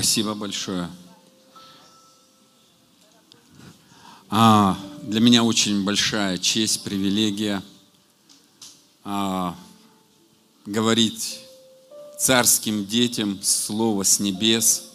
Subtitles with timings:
[0.00, 0.88] Спасибо большое.
[4.30, 7.62] А, для меня очень большая честь, привилегия
[9.04, 9.54] а,
[10.64, 11.40] говорить
[12.18, 14.90] царским детям слово с небес,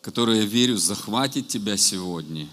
[0.00, 2.48] которое, верю, захватит тебя сегодня,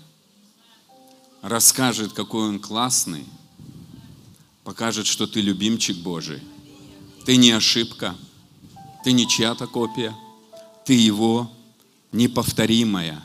[1.41, 3.23] расскажет, какой он классный,
[4.65, 6.43] покажет, что ты любимчик Божий.
[7.25, 8.17] Ты не ошибка,
[9.05, 10.13] ты не чья-то копия,
[10.83, 11.49] ты его
[12.11, 13.21] неповторимая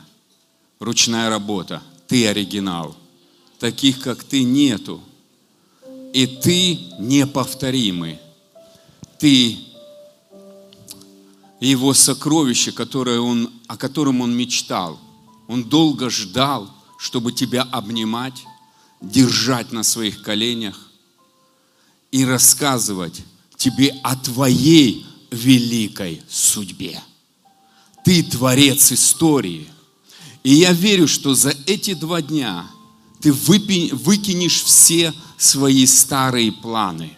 [0.79, 1.81] ручная работа.
[2.07, 2.95] Ты оригинал.
[3.59, 5.01] Таких, как ты, нету.
[6.13, 8.19] И ты неповторимый.
[9.19, 9.57] Ты
[11.59, 14.99] его сокровище, которое он, о котором он мечтал.
[15.47, 18.43] Он долго ждал, чтобы тебя обнимать,
[19.01, 20.89] держать на своих коленях
[22.11, 23.23] и рассказывать
[23.55, 27.01] тебе о твоей великой судьбе.
[28.07, 29.67] Ты творец истории.
[30.41, 32.65] И я верю, что за эти два дня
[33.19, 37.17] ты выкинешь все свои старые планы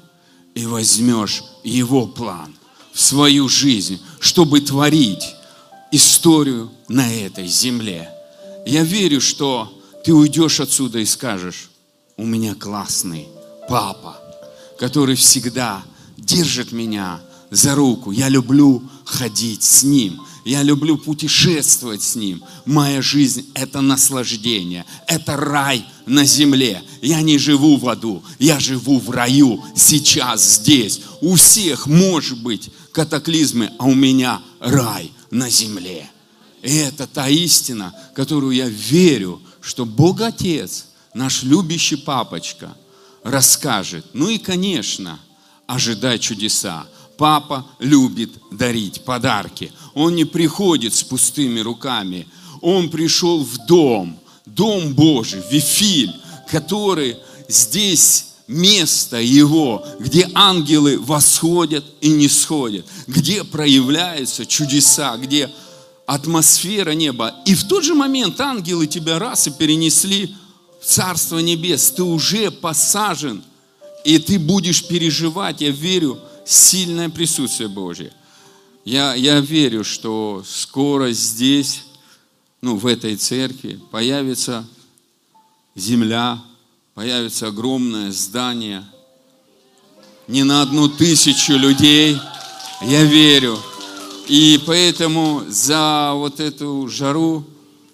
[0.56, 2.56] и возьмешь его план
[2.92, 5.36] в свою жизнь, чтобы творить
[5.92, 8.10] историю на этой земле.
[8.66, 9.72] Я верю, что
[10.04, 11.70] ты уйдешь отсюда и скажешь,
[12.18, 13.28] у меня классный
[13.70, 14.18] папа,
[14.80, 15.84] который всегда
[16.18, 18.10] держит меня за руку.
[18.10, 20.20] Я люблю ходить с Ним.
[20.50, 22.44] Я люблю путешествовать с Ним.
[22.66, 26.82] Моя жизнь– это наслаждение, это рай на земле.
[27.04, 31.02] Я не живу в аду, я живу в раю, сейчас, здесь.
[31.22, 36.10] У всех может быть катаклизмы, а у меня рай на земле.
[36.64, 42.76] И это та истина, которую я верю, что Бог Отец, наш любящий папочка,
[43.22, 44.04] расскажет.
[44.14, 45.20] Ну и, конечно,
[45.68, 46.88] ожидай чудеса.
[47.20, 49.74] Папа любит дарить подарки.
[49.94, 52.26] Он не приходит с пустыми руками.
[52.62, 56.16] Он пришел в дом, дом Божий, Вифиль,
[56.50, 57.18] который
[57.50, 65.52] здесь место Его, где ангелы восходят и не сходят, где проявляются чудеса, где
[66.06, 67.36] атмосфера неба.
[67.46, 70.34] И в тот же момент ангелы тебя раз и перенесли
[70.82, 71.92] в Царство Небес.
[71.92, 73.44] Ты уже посажен,
[74.06, 76.18] и ты будешь переживать, я верю,
[76.50, 78.12] сильное присутствие Божье.
[78.84, 81.84] Я, я верю, что скоро здесь,
[82.62, 84.68] ну, в этой церкви, появится
[85.76, 86.42] земля,
[86.96, 88.84] появится огромное здание,
[90.28, 92.18] не на одну тысячу людей,
[92.82, 93.60] я верю.
[94.28, 97.46] И поэтому за вот эту жару,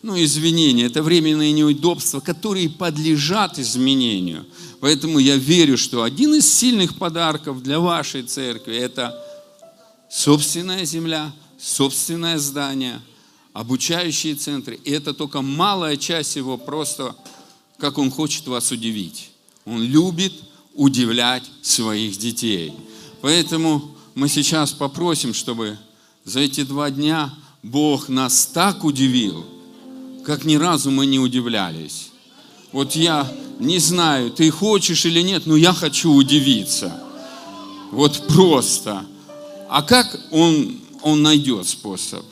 [0.02, 4.46] ну, извинения, это временные неудобства, которые подлежат изменению.
[4.86, 9.20] Поэтому я верю, что один из сильных подарков для вашей церкви– это
[10.12, 13.02] собственная земля, собственное здание,
[13.52, 14.76] обучающие центры.
[14.84, 17.16] И это только малая часть его, просто
[17.80, 19.32] как он хочет вас удивить.
[19.66, 20.34] Он любит
[20.76, 22.72] удивлять своих детей.
[23.22, 25.80] Поэтому мы сейчас попросим, чтобы
[26.26, 29.48] за эти два дня Бог нас так удивил,
[30.24, 32.12] как ни разу мы не удивлялись.
[32.76, 33.26] Вот я
[33.58, 37.02] не знаю, ты хочешь или нет, но я хочу удивиться.
[37.90, 39.06] Вот просто.
[39.70, 42.26] А как он, он найдет способ?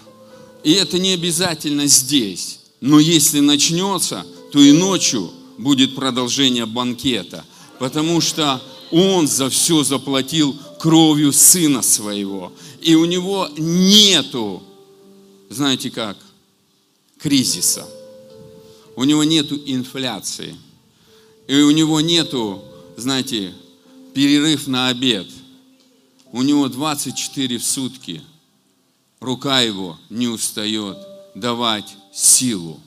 [0.61, 2.59] И это не обязательно здесь.
[2.81, 7.45] Но если начнется, то и ночью будет продолжение банкета.
[7.79, 8.61] Потому что
[8.91, 12.51] он за все заплатил кровью сына своего.
[12.81, 14.61] И у него нету,
[15.49, 16.17] знаете как,
[17.17, 17.87] кризиса
[18.95, 20.55] у него нету инфляции.
[21.47, 22.63] И у него нету,
[22.95, 23.53] знаете,
[24.13, 25.27] перерыв на обед.
[26.31, 28.21] У него 24 в сутки.
[29.19, 30.97] Рука его не устает
[31.35, 32.79] давать силу.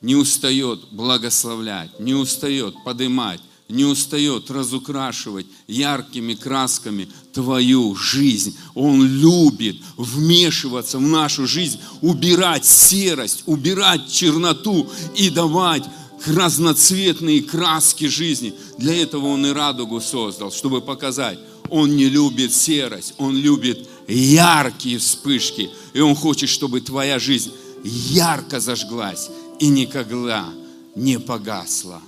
[0.00, 8.56] Не устает благословлять, не устает подымать, не устает разукрашивать яркими красками твою жизнь.
[8.74, 15.82] Он любит вмешиваться в нашу жизнь, убирать серость, убирать черноту и давать
[16.26, 18.54] разноцветные краски жизни.
[18.78, 21.38] Для этого Он и радугу создал, чтобы показать,
[21.68, 25.70] Он не любит серость, Он любит яркие вспышки.
[25.92, 27.52] И Он хочет, чтобы твоя жизнь
[27.84, 30.46] ярко зажглась и никогда
[30.94, 32.00] не погасла.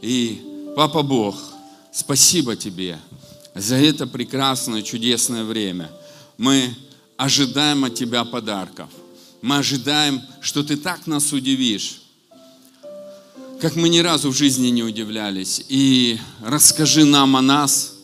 [0.00, 1.36] И Папа Бог,
[1.92, 2.98] спасибо Тебе
[3.54, 5.90] за это прекрасное, чудесное время.
[6.38, 6.74] Мы
[7.18, 8.88] ожидаем от Тебя подарков.
[9.42, 12.00] Мы ожидаем, что Ты так нас удивишь,
[13.60, 15.62] как мы ни разу в жизни не удивлялись.
[15.68, 17.94] И расскажи нам о нас,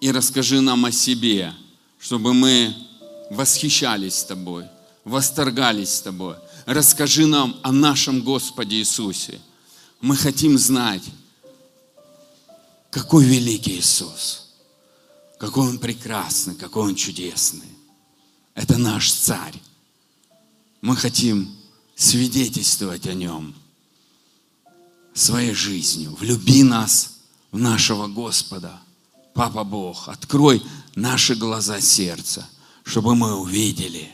[0.00, 1.52] и расскажи нам о себе,
[1.98, 2.72] чтобы мы
[3.28, 4.66] восхищались Тобой,
[5.04, 6.36] восторгались тобой.
[6.64, 9.40] Расскажи нам о нашем Господе Иисусе.
[10.00, 11.02] Мы хотим знать,
[12.94, 14.52] какой великий Иисус,
[15.40, 17.66] какой Он прекрасный, какой Он чудесный.
[18.54, 19.60] Это наш царь.
[20.80, 21.56] Мы хотим
[21.96, 23.52] свидетельствовать о Нем
[25.12, 26.14] своей жизнью.
[26.20, 27.16] Влюби нас
[27.50, 28.80] в нашего Господа.
[29.34, 30.62] Папа Бог, открой
[30.94, 32.48] наши глаза сердца,
[32.84, 34.08] чтобы мы увидели.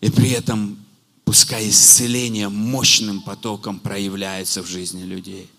[0.00, 0.78] И при этом
[1.24, 5.50] пускай исцеление мощным потоком проявляется в жизни людей.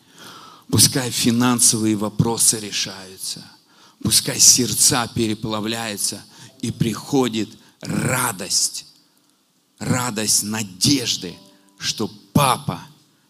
[0.70, 3.44] Пускай финансовые вопросы решаются.
[4.02, 6.24] Пускай сердца переплавляются
[6.62, 7.50] и приходит
[7.82, 8.86] радость
[9.84, 11.36] радость надежды,
[11.78, 12.82] что папа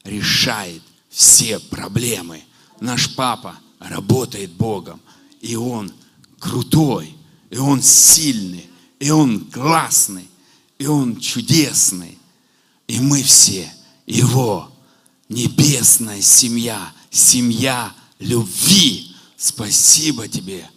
[0.03, 2.44] решает все проблемы.
[2.80, 5.01] Наш папа работает Богом,
[5.41, 5.91] и он
[6.39, 7.15] крутой,
[7.50, 8.69] и он сильный,
[9.00, 10.29] и он классный,
[10.77, 12.18] и он чудесный.
[12.88, 13.71] И мы все
[14.06, 14.71] его
[15.29, 19.15] небесная семья, семья любви.
[19.38, 20.68] Спасибо тебе,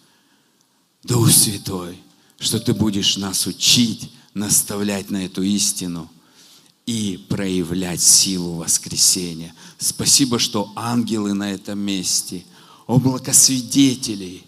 [1.03, 1.99] Дух Святой,
[2.39, 6.11] что ты будешь нас учить, наставлять на эту истину
[6.85, 9.55] и проявлять силу воскресения.
[9.79, 12.45] Спасибо, что ангелы на этом месте,
[12.87, 14.45] облако свидетелей,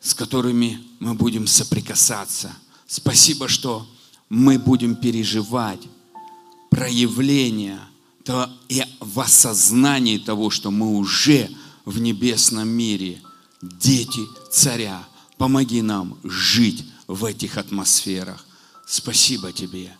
[0.00, 2.52] с которыми мы будем соприкасаться.
[2.86, 3.88] Спасибо, что
[4.28, 5.80] мы будем переживать
[6.70, 7.80] проявление
[8.68, 11.50] и в осознании того, что мы уже
[11.84, 13.20] в небесном мире,
[13.60, 15.06] дети царя.
[15.36, 18.46] Помоги нам жить в этих атмосферах
[18.86, 19.96] спасибо тебе.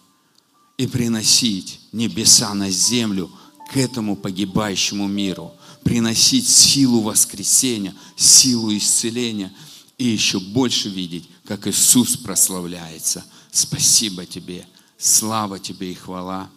[0.77, 3.31] И приносить небеса на землю
[3.71, 5.53] к этому погибающему миру.
[5.83, 9.53] Приносить силу воскресения, силу исцеления
[9.99, 13.25] и еще больше видеть, как Иисус прославляется.
[13.53, 14.67] Спасибо тебе.
[14.99, 16.49] Слава тебе и хвала.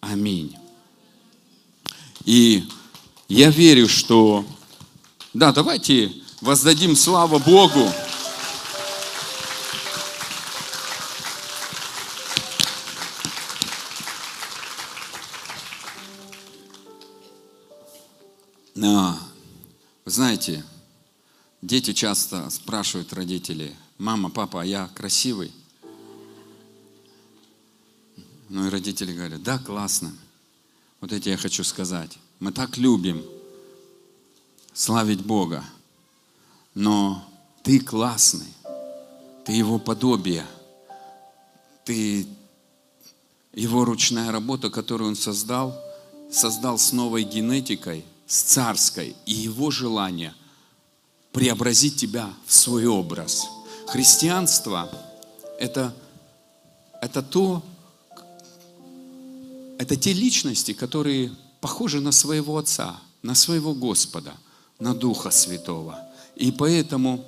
[0.00, 0.54] Аминь.
[2.26, 2.68] И
[3.28, 4.44] я верю, что...
[5.32, 6.12] Да, давайте
[6.42, 7.90] воздадим славу Богу.
[20.06, 20.64] Вы знаете,
[21.62, 25.52] дети часто спрашивают родителей, мама, папа, а я красивый?
[28.48, 30.16] Ну и родители говорят, да, классно.
[31.06, 32.18] Вот эти я хочу сказать.
[32.40, 33.24] Мы так любим
[34.74, 35.62] славить Бога,
[36.74, 37.24] но
[37.62, 38.52] ты классный,
[39.44, 40.44] ты его подобие,
[41.84, 42.26] ты
[43.52, 45.80] его ручная работа, которую он создал,
[46.28, 50.34] создал с новой генетикой– с царской и его желание
[51.30, 53.46] преобразить тебя в свой образ.
[53.86, 54.90] Христианство
[55.60, 55.94] это,
[57.00, 57.62] это то,
[59.78, 64.34] это те личности, которые похожи на своего Отца, на своего Господа,
[64.78, 65.98] на Духа Святого.
[66.34, 67.24] И поэтому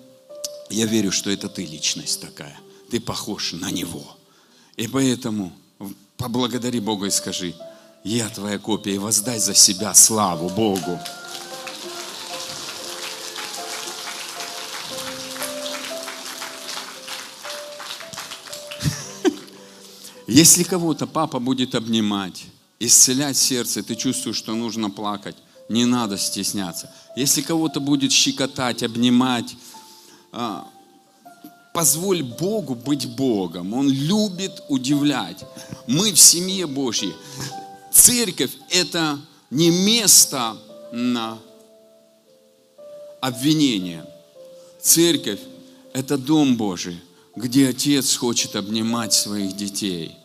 [0.71, 2.59] я верю, что это ты личность такая.
[2.91, 4.17] Ты похож на Него.
[4.77, 5.53] И поэтому
[6.17, 7.55] поблагодари Бога и скажи,
[8.05, 11.00] я твоя копия, и воздай за себя славу Богу.
[20.28, 22.44] Если кого-то папа будет обнимать,
[22.78, 25.37] исцелять сердце, ты чувствуешь, что нужно плакать,
[25.70, 26.92] не надо стесняться.
[27.16, 29.56] Если кого-то будет щекотать, обнимать,
[30.30, 30.68] а,
[31.73, 33.73] позволь Богу быть Богом.
[33.73, 35.44] Он любит удивлять.
[35.87, 37.14] Мы в семье Божьей.
[37.90, 39.18] Церковь– это
[39.50, 40.58] не место
[40.92, 41.38] на
[43.23, 44.04] обвинение.
[44.80, 45.40] Церковь–
[45.94, 47.00] это Дом Божий,
[47.38, 50.16] где Отец хочет обнимать своих детей.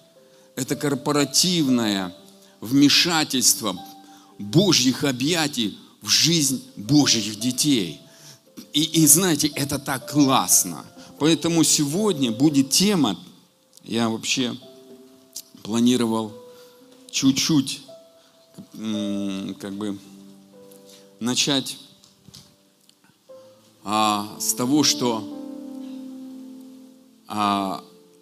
[0.55, 2.15] Это корпоративное
[2.60, 3.77] вмешательство
[4.39, 8.01] Божьих объятий в жизнь Божьих детей.
[8.74, 10.86] И, и знаете, это так классно.
[11.20, 13.20] Поэтому сегодня будет тема,
[13.84, 14.55] я вообще
[15.62, 16.34] планировал
[17.12, 17.82] чуть-чуть
[19.60, 20.00] как бы
[21.20, 21.77] начать
[23.84, 25.42] а, с того, что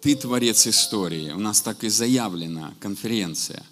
[0.00, 1.32] ты творец истории.
[1.32, 3.62] У нас так и заявлена конференция.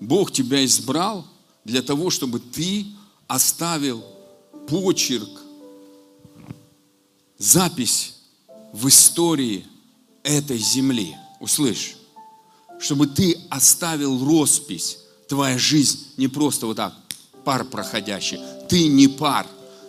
[0.00, 1.26] Бог тебя избрал
[1.64, 2.86] для того, чтобы ты
[3.26, 4.04] оставил
[4.66, 5.42] почерк,
[7.38, 8.14] запись
[8.72, 9.64] в истории
[10.22, 11.16] этой земли.
[11.40, 11.96] Услышь
[12.84, 14.98] чтобы ты оставил роспись.
[15.28, 16.94] Твоя жизнь не просто вот так,
[17.44, 18.38] пар проходящий.
[18.68, 19.46] Ты не пар.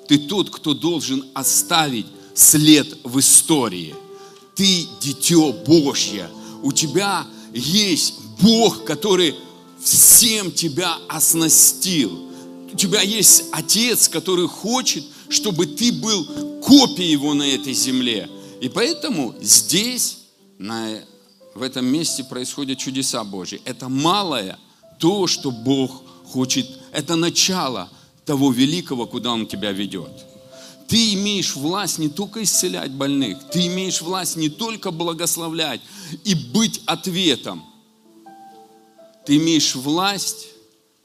[0.08, 3.96] Ты тот, кто должен оставить след в истории.
[4.56, 6.30] Ты дитё Божье.
[6.64, 9.36] У тебя есть Бог, который
[9.84, 12.30] всем тебя оснастил.
[12.72, 16.26] У тебя есть Отец, который хочет, чтобы ты был
[16.62, 18.30] копией Его на этой земле.
[18.62, 20.20] И поэтому здесь,
[20.58, 21.02] на,
[21.54, 23.62] в этом месте происходят чудеса Божьи.
[23.66, 24.58] Это малое,
[25.00, 27.90] то, что Бог хочет, это начало
[28.26, 30.12] того великого, куда Он тебя ведет.
[30.88, 35.82] Ты имеешь власть не только исцелять больных, ты имеешь власть не только благословлять
[36.24, 37.64] и быть ответом.
[39.26, 40.48] Ты имеешь власть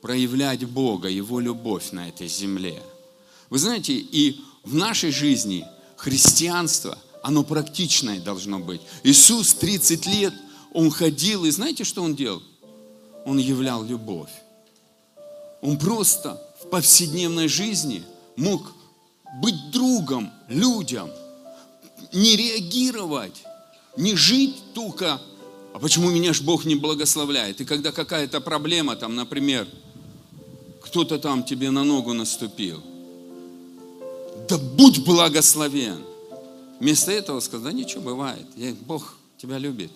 [0.02, 2.82] проявлять Бога, Его любовь на этой земле.
[3.48, 8.82] Вы знаете, и в нашей жизни христианство, оно практичное должно быть.
[9.02, 10.34] Иисус 30 лет,
[10.72, 12.42] Он ходил, и знаете, что Он делал?
[13.24, 14.30] Он являл любовь.
[15.62, 18.02] Он просто в повседневной жизни
[18.36, 18.72] мог
[19.42, 21.10] быть другом людям,
[22.12, 23.42] не реагировать,
[23.96, 25.18] не жить только,
[25.72, 27.62] а почему меня ж Бог не благословляет?
[27.62, 29.66] И когда какая-то проблема, там, например,
[30.82, 32.82] кто-то там тебе на ногу наступил,
[34.50, 36.04] да будь благословен.
[36.78, 38.46] Вместо этого сказать, да ничего, бывает,
[38.86, 39.92] Бог тебя любит.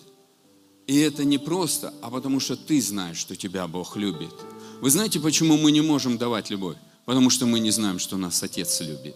[0.87, 4.33] И это не просто, а потому что ты знаешь, что тебя Бог любит.
[4.81, 6.77] Вы знаете, почему мы не можем давать любовь?
[7.05, 9.15] Потому что мы не знаем, что нас Отец любит.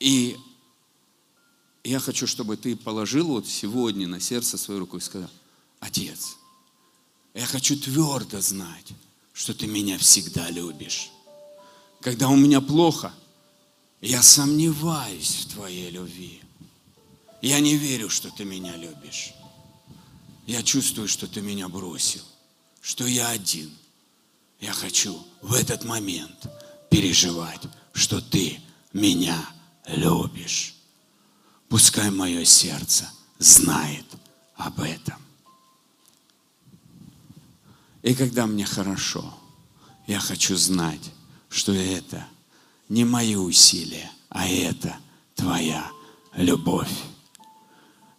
[0.00, 0.36] И
[1.84, 5.30] я хочу, чтобы ты положил вот сегодня на сердце свою руку и сказал,
[5.80, 6.36] Отец,
[7.34, 8.92] я хочу твердо знать,
[9.32, 11.10] что ты меня всегда любишь.
[12.00, 13.12] Когда у меня плохо,
[14.00, 16.40] я сомневаюсь в твоей любви.
[17.42, 19.32] Я не верю, что ты меня любишь.
[20.46, 22.22] Я чувствую, что ты меня бросил,
[22.80, 23.70] что я один–
[24.60, 26.46] я хочу в этот момент
[26.90, 27.60] переживать,
[27.92, 28.60] что ты
[28.92, 29.55] меня любишь.
[31.68, 34.04] Пускай мое сердце знает
[34.56, 35.16] об этом.
[38.02, 39.34] И когда мне хорошо,
[40.06, 41.10] я хочу знать,
[41.48, 42.26] что это
[42.88, 44.96] не мои усилия, а это
[45.34, 45.90] твоя
[46.34, 46.92] любовь.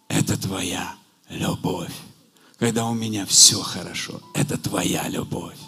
[0.08, 0.94] Это твоя
[1.28, 1.94] любовь.
[2.58, 5.58] Когда у меня все хорошо, это твоя любовь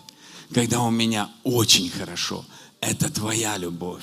[0.53, 2.45] когда у меня очень хорошо,
[2.81, 4.03] это твоя любовь.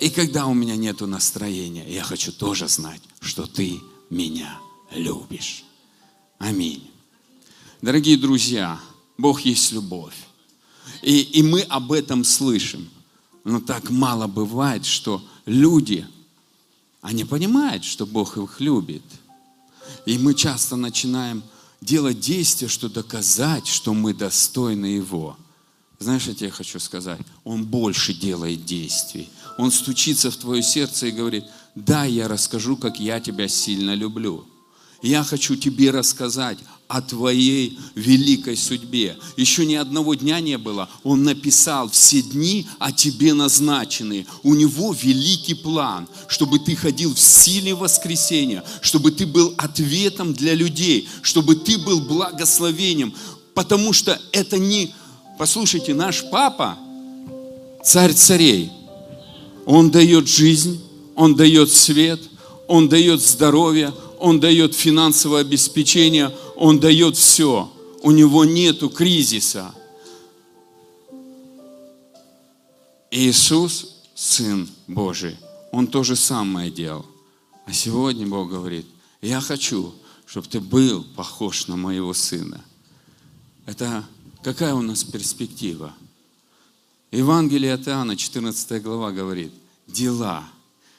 [0.00, 4.58] И когда у меня нет настроения, я хочу тоже знать, что ты меня
[4.92, 5.64] любишь.
[6.38, 6.88] Аминь.
[7.82, 8.80] Дорогие друзья,
[9.16, 10.14] Бог есть любовь.
[11.02, 12.88] И, и мы об этом слышим.
[13.44, 16.06] Но так мало бывает, что люди,
[17.00, 19.02] они понимают, что Бог их любит.
[20.06, 21.42] И мы часто начинаем
[21.80, 25.36] делать действия, что доказать, что мы достойны Его.
[25.98, 29.28] Знаешь, я тебе хочу сказать, Он больше делает действий.
[29.56, 34.46] Он стучится в твое сердце и говорит, да, я расскажу, как я тебя сильно люблю.
[35.02, 39.16] Я хочу тебе рассказать о твоей великой судьбе.
[39.36, 40.88] Еще ни одного дня не было.
[41.04, 44.26] Он написал все дни о тебе назначенные.
[44.42, 50.54] У него великий план, чтобы ты ходил в силе воскресения, чтобы ты был ответом для
[50.54, 53.14] людей, чтобы ты был благословением.
[53.54, 54.94] Потому что это не
[55.38, 56.76] Послушайте, наш папа,
[57.84, 58.72] царь царей,
[59.64, 60.82] он дает жизнь,
[61.14, 62.20] он дает свет,
[62.66, 67.70] он дает здоровье, он дает финансовое обеспечение, он дает все.
[68.02, 69.72] У него нету кризиса.
[73.10, 75.36] Иисус, Сын Божий,
[75.70, 77.06] Он то же самое делал.
[77.66, 78.86] А сегодня Бог говорит,
[79.22, 79.94] я хочу,
[80.26, 82.64] чтобы ты был похож на моего Сына.
[83.66, 84.04] Это
[84.42, 85.94] Какая у нас перспектива?
[87.10, 89.52] Евангелие от Иоанна, 14 глава говорит,
[89.86, 90.48] дела,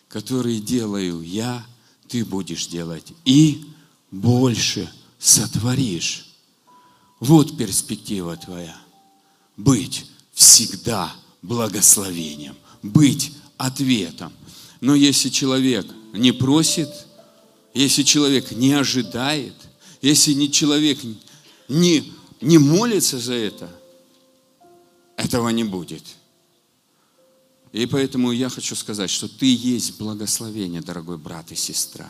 [0.10, 1.66] которые делаю я,
[2.08, 3.64] ты будешь делать и
[4.12, 6.36] больше сотворишь.
[7.20, 8.76] Вот перспектива твоя.
[9.56, 14.34] Быть всегда благословением, быть ответом.
[14.82, 16.90] Но если человек не просит,
[17.74, 19.54] если человек не ожидает,
[20.02, 21.00] если не человек
[21.68, 23.70] не не молится за это,
[25.16, 26.04] этого не будет.
[27.72, 32.10] И поэтому я хочу сказать, что ты есть благословение, дорогой брат и сестра.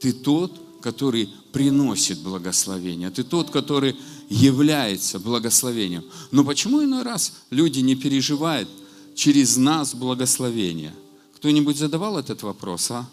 [0.00, 3.10] Ты тот, который приносит благословение.
[3.10, 3.96] Ты тот, который
[4.28, 6.04] является благословением.
[6.30, 8.68] Но почему иной раз люди не переживают
[9.14, 10.94] через нас благословение?
[11.36, 13.08] Кто-нибудь задавал этот вопрос, а?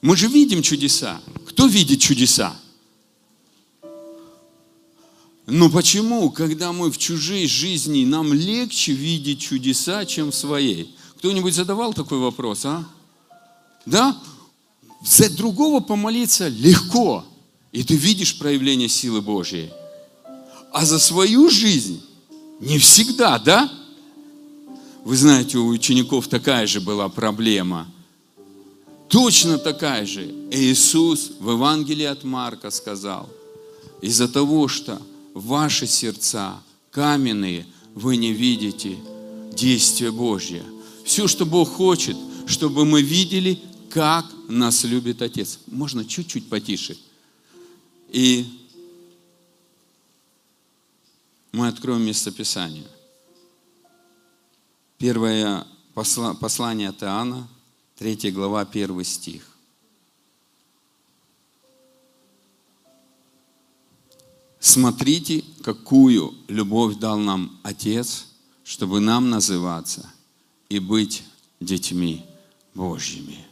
[0.00, 1.20] Мы же видим чудеса.
[1.48, 2.56] Кто видит чудеса?
[5.50, 10.94] Но почему, когда мы в чужой жизни, нам легче видеть чудеса, чем в своей?
[11.16, 12.84] Кто-нибудь задавал такой вопрос, а?
[13.86, 14.16] Да?
[15.02, 17.24] за другого помолиться легко,
[17.72, 19.70] и ты видишь проявление силы Божьей.
[20.72, 22.02] А за свою жизнь
[22.60, 23.72] не всегда, да?
[25.04, 27.88] Вы знаете, у учеников такая же была проблема.
[29.08, 30.26] Точно такая же.
[30.50, 33.28] Иисус в Евангелии от Марка сказал,
[34.02, 35.00] из-за того, что
[35.38, 38.98] ваши сердца каменные, вы не видите
[39.52, 40.64] действия Божье.
[41.04, 42.16] Все, что Бог хочет,
[42.46, 45.60] чтобы мы видели, как нас любит Отец.
[45.66, 46.96] Можно чуть-чуть потише.
[48.10, 48.46] И
[51.52, 52.86] мы откроем местописание.
[54.98, 57.48] Первое послание от Иоанна,
[57.96, 59.57] 3 глава, 1 стих.
[64.60, 68.26] Смотрите, какую любовь дал нам Отец,
[68.64, 70.10] чтобы нам называться
[70.68, 71.22] и быть
[71.60, 72.24] детьми
[72.74, 73.44] Божьими.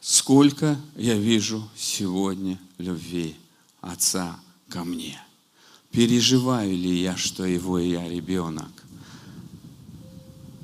[0.00, 3.36] Сколько я вижу сегодня любви
[3.80, 5.20] Отца ко мне.
[5.90, 8.70] Переживаю ли я, что его и я ребенок?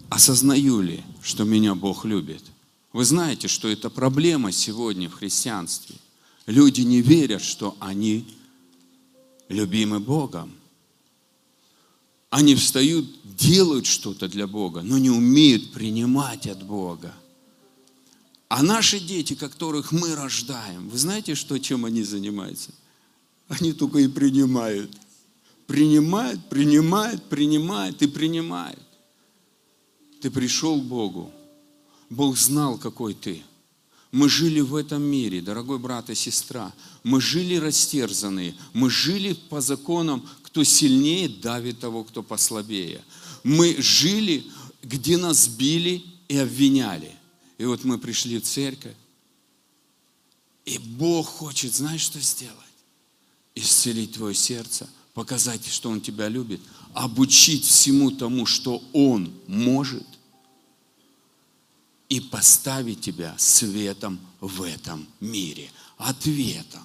[0.08, 2.42] Осознаю ли, что меня Бог любит?
[2.92, 5.96] Вы знаете, что это проблема сегодня в христианстве.
[6.48, 8.26] Люди не верят, что они
[9.50, 10.50] любимы Богом.
[12.30, 13.04] Они встают,
[13.36, 17.14] делают что-то для Бога, но не умеют принимать от Бога.
[18.48, 22.70] А наши дети, которых мы рождаем, вы знаете, что, чем они занимаются?
[23.48, 24.90] Они только и принимают.
[25.66, 28.82] Принимают, принимают, принимают и принимают.
[30.22, 31.30] Ты пришел к Богу.
[32.08, 33.42] Бог знал, какой ты.
[34.10, 36.72] Мы жили в этом мире, дорогой брат и сестра.
[37.04, 38.54] Мы жили растерзанные.
[38.72, 43.04] Мы жили по законам, кто сильнее давит того, кто послабее.
[43.44, 44.44] Мы жили,
[44.82, 47.12] где нас били и обвиняли.
[47.58, 48.94] И вот мы пришли в церковь,
[50.64, 52.54] и Бог хочет, знаешь, что сделать?
[53.54, 56.60] Исцелить твое сердце, показать, что Он тебя любит,
[56.92, 60.06] обучить всему тому, что Он может,
[62.08, 66.84] и поставить тебя светом в этом мире, ответом.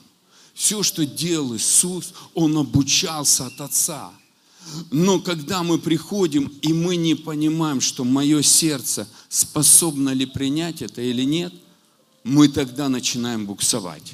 [0.53, 4.11] Все, что делал Иисус, Он обучался от Отца–
[4.91, 11.01] но когда мы приходим, и мы не понимаем, что мое сердце способно ли принять это
[11.01, 11.53] или нет,
[12.23, 14.13] мы тогда начинаем буксовать.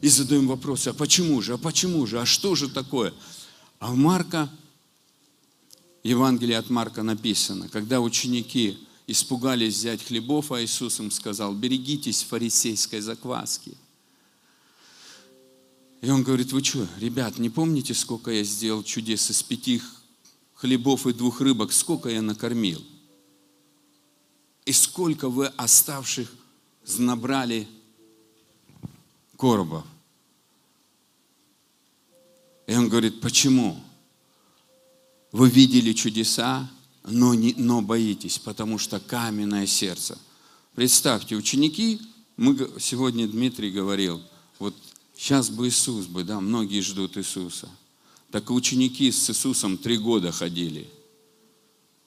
[0.00, 3.12] И задаем вопросы, а почему же, а почему же, а что же такое?
[3.78, 4.50] А в Марка,
[6.02, 13.00] Евангелие от Марка написано, когда ученики испугались взять хлебов, а Иисус им сказал, берегитесь фарисейской
[13.00, 13.76] закваски–
[16.04, 19.80] и он говорит, вы что, ребят, не помните, сколько я сделал чудес из пяти
[20.52, 22.84] хлебов и двух рыбок, сколько я накормил?
[24.66, 26.30] И сколько вы оставших
[26.98, 27.66] набрали
[29.38, 29.86] коробов?
[32.66, 33.82] И он говорит, почему?
[35.32, 36.70] Вы видели чудеса,
[37.04, 40.18] но, не, но боитесь, потому что каменное сердце.
[40.74, 42.00] Представьте, ученики,
[42.36, 44.20] мы сегодня Дмитрий говорил,
[44.58, 44.74] вот
[45.16, 47.68] Сейчас бы Иисус бы, да, многие ждут Иисуса.
[48.30, 50.88] Так ученики с Иисусом три года ходили,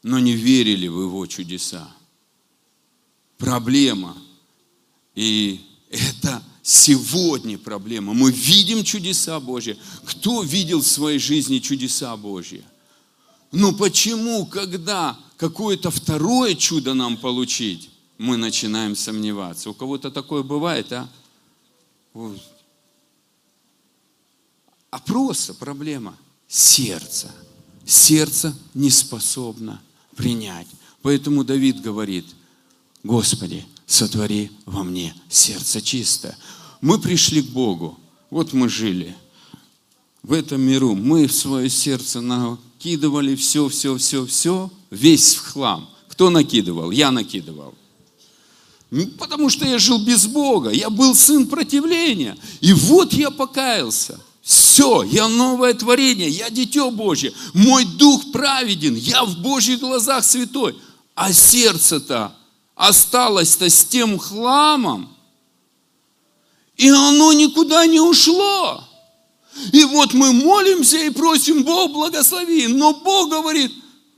[0.04, 1.90] но не верили в Его чудеса.
[3.38, 4.18] Проблема.
[5.16, 8.14] И это сегодня проблема.
[8.14, 9.78] Мы видим чудеса Божьи.
[10.06, 12.64] Кто видел в своей жизни чудеса Божьи?
[13.52, 19.70] Но почему, когда какое-то второе чудо нам получить, мы начинаем сомневаться?
[19.70, 21.10] У кого-то такое бывает, а?
[24.90, 27.32] а просто проблема сердца.
[27.86, 29.82] Сердце не способно
[30.16, 30.68] принять.
[31.02, 32.26] Поэтому Давид говорит,
[33.04, 36.38] Господи, сотвори во мне сердце чистое.
[36.82, 37.98] Мы пришли к Богу,
[38.30, 39.16] вот мы жили
[40.22, 42.20] в этом миру, мы в свое сердце
[42.88, 45.89] накидывали все, все, все, все, весь в хлам.
[46.08, 46.91] Кто накидывал?
[46.91, 47.73] Я накидывал.
[49.19, 52.38] Потому что я жил без Бога, я был сын противления.
[52.62, 54.19] И вот я покаялся.
[54.41, 60.78] Все, я новое творение, я дитё Божье, мой дух праведен, я в Божьих глазах святой.
[61.15, 62.34] А сердце-то
[62.76, 65.10] осталось-то с тем хламом,
[66.78, 68.87] и оно никуда не ушло.
[69.72, 72.67] И вот мы молимся и просим, Бог благослови.
[72.67, 73.72] Но Бог говорит,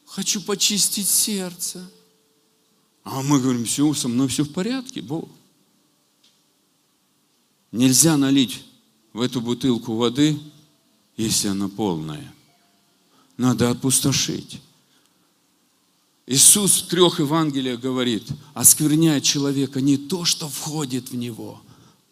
[0.05, 1.89] хочу почистить сердце.
[3.03, 5.29] А мы говорим, все, со мной все в порядке, Бог.
[7.71, 8.63] Нельзя налить
[9.13, 10.39] в эту бутылку воды,
[11.17, 12.33] если она полная.
[13.37, 14.61] Надо опустошить.
[16.27, 18.23] Иисус в трех Евангелиях говорит,
[18.53, 21.59] оскверняет человека не то, что входит в него,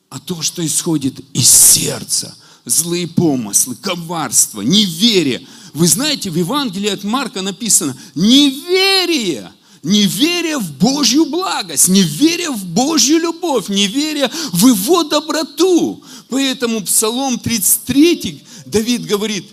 [0.10, 2.36] а то, что исходит из сердца.
[2.68, 5.48] Злые помыслы, коварство, неверие.
[5.74, 9.52] Вы знаете, в Евангелии от Марка написано неверие
[9.84, 16.04] неверие в Божью благость, неверие в Божью любовь, неверие в Его доброту.
[16.30, 19.50] Поэтому Псалом 33 Давид говорит,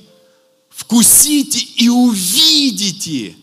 [0.70, 3.36] вкусите и увидите,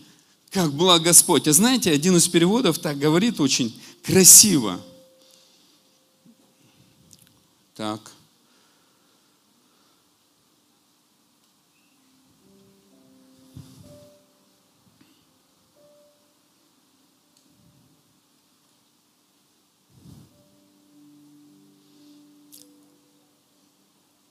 [0.50, 1.48] как благ Господь.
[1.48, 4.80] А знаете, один из переводов так говорит очень красиво.
[7.74, 8.12] Так.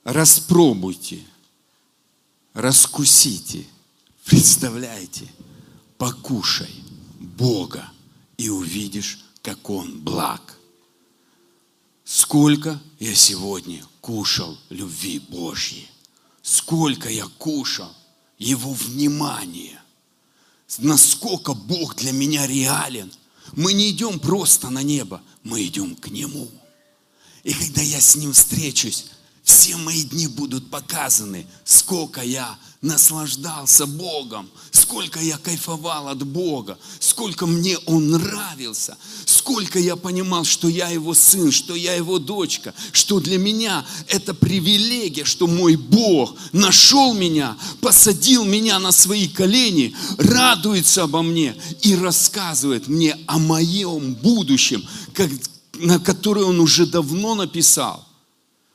[0.04, 1.20] Распробуйте,
[2.54, 3.66] раскусите,
[4.24, 5.28] представляете,
[5.98, 6.70] покушай
[7.18, 7.88] Бога
[8.36, 10.58] и увидишь, как Он благ.
[12.04, 15.88] Сколько я сегодня кушал любви Божьей,
[16.42, 17.92] сколько я кушал
[18.38, 19.80] Его внимания,
[20.78, 23.12] насколько Бог для меня реален.
[23.52, 26.48] Мы не идем просто на небо, мы идем к Нему.
[27.44, 29.06] И когда я с Ним встречусь,
[29.42, 37.46] все мои дни будут показаны, сколько я наслаждался Богом, сколько я кайфовал от Бога, сколько
[37.46, 43.18] мне Он нравился, сколько я понимал, что я Его сын, что я Его дочка, что
[43.18, 51.02] для меня это привилегия, что мой Бог нашел меня, посадил меня на свои колени, радуется
[51.02, 55.30] обо мне и рассказывает мне о моем будущем, как,
[55.74, 58.06] на которое Он уже давно написал.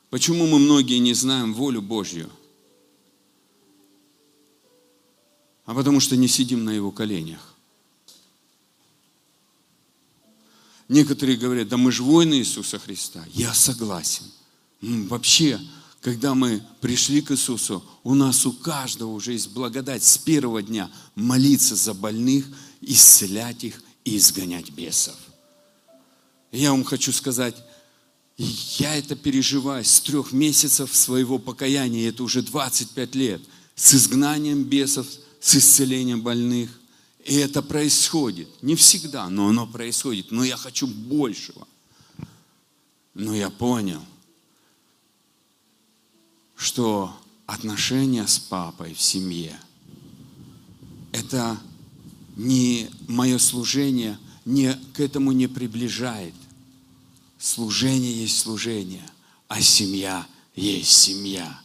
[0.09, 2.29] Почему мы многие не знаем волю Божью?
[5.65, 7.55] А потому что не сидим на Его коленях.
[10.87, 13.25] Некоторые говорят, да мы же воины Иисуса Христа.
[13.33, 14.23] Я согласен.
[14.81, 15.59] Вообще,
[15.99, 20.89] когда мы пришли к Иисусу, у нас у каждого уже есть благодать с первого дня
[21.15, 22.45] молиться за больных,
[22.79, 25.17] исцелять их и изгонять бесов.
[26.53, 27.55] я вам хочу сказать,
[28.37, 33.41] я это переживаю с трех месяцев своего покаяния, это уже 25 лет,
[33.75, 35.07] с изгнанием бесов,
[35.39, 36.69] с исцелением больных.
[37.25, 38.47] И это происходит.
[38.61, 40.31] Не всегда, но оно происходит.
[40.31, 41.67] Но я хочу большего.
[43.13, 44.01] Но я понял,
[46.55, 47.13] что
[47.45, 49.59] отношения с папой в семье–
[51.11, 51.57] это
[52.35, 56.35] не мое служение, не, к этому не приближает.
[57.47, 59.09] Служение есть служение,
[59.47, 61.61] а семья есть семья.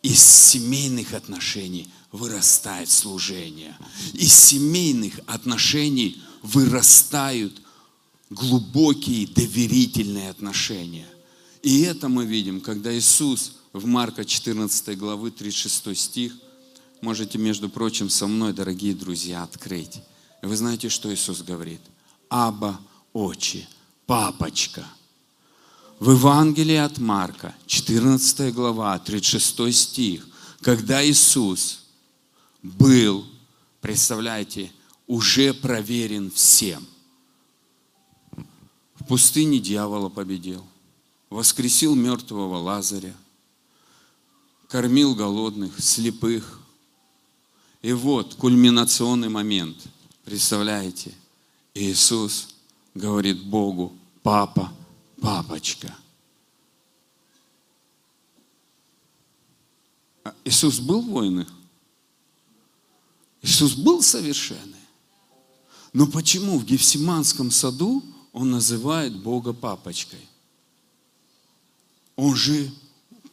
[0.00, 3.76] Из семейных отношений вырастает служение.
[4.14, 7.60] Из семейных отношений вырастают
[8.30, 11.06] глубокие доверительные отношения.
[11.62, 16.32] И это мы видим, когда Иисус в Марка 14 главы 36 стих,
[17.02, 20.00] можете, между прочим, со мной, дорогие друзья, открыть.
[20.40, 21.82] Вы знаете, что Иисус говорит?
[22.30, 22.80] Аба,
[23.12, 23.68] очи,
[24.06, 24.86] папочка–
[26.00, 30.26] в Евангелии от Марка, 14 глава, 36 стих,
[30.60, 31.80] когда Иисус
[32.62, 33.26] был,
[33.80, 34.70] представляете,
[35.06, 36.86] уже проверен всем.
[38.94, 40.64] В пустыне дьявола победил,
[41.30, 43.14] воскресил мертвого Лазаря,
[44.68, 46.60] кормил голодных, слепых.
[47.82, 49.76] И вот кульминационный момент,
[50.24, 51.12] представляете,
[51.74, 52.48] Иисус
[52.94, 54.72] говорит Богу, Папа,
[55.28, 55.94] папочка.
[60.24, 61.46] А Иисус был воином?
[63.42, 64.84] Иисус был совершенный.
[65.92, 70.26] Но почему в Гефсиманском саду он называет Бога папочкой?
[72.16, 72.72] Он же,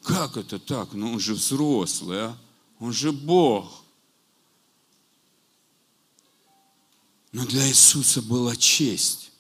[0.04, 0.92] как это так?
[0.92, 2.38] Ну он же взрослый, а?
[2.80, 3.86] Он же Бог.
[7.32, 9.32] Но для Иисуса была честь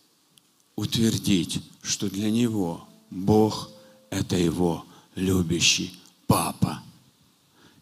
[0.75, 3.69] утвердить, что для него Бог–
[4.09, 4.85] это его
[5.15, 5.93] любящий
[6.27, 6.83] папа.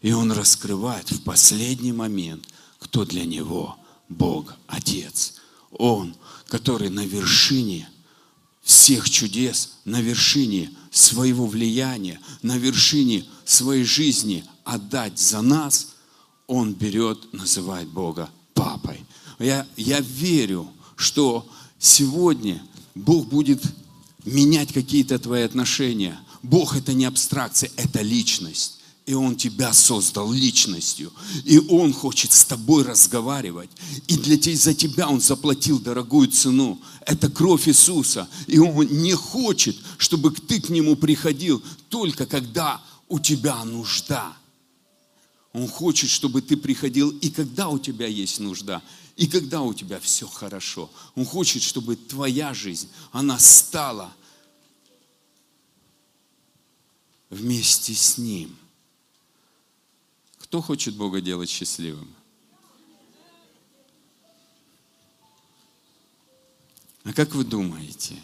[0.00, 2.46] И он раскрывает в последний момент,
[2.78, 3.76] кто для него
[4.08, 5.34] Бог– Отец.
[5.72, 6.14] Он,
[6.48, 7.88] который на вершине
[8.62, 15.94] всех чудес, на вершине своего влияния, на вершине своей жизни отдать за нас,
[16.46, 19.04] он берет, называет Бога папой.
[19.38, 23.62] Я, я верю, что сегодня– Бог будет
[24.24, 26.18] менять какие-то твои отношения.
[26.42, 28.80] Бог это не абстракция, это личность.
[29.06, 31.12] И Он тебя создал личностью.
[31.44, 33.68] И Он хочет с тобой разговаривать.
[34.06, 36.80] И для тебя, за тебя Он заплатил дорогую цену.
[37.04, 38.28] Это кровь Иисуса.
[38.46, 44.34] И Он не хочет, чтобы ты к Нему приходил только когда у тебя нужда.
[45.52, 48.82] Он хочет, чтобы ты приходил и когда у тебя есть нужда,
[49.16, 50.90] и когда у тебя все хорошо.
[51.14, 54.12] Он хочет, чтобы твоя жизнь, она стала
[57.30, 58.56] вместе с Ним.
[60.38, 62.12] Кто хочет Бога делать счастливым?
[67.04, 68.20] А как вы думаете,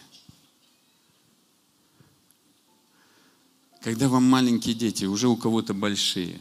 [3.83, 6.40] когда вам маленькие дети, уже у кого-то большие,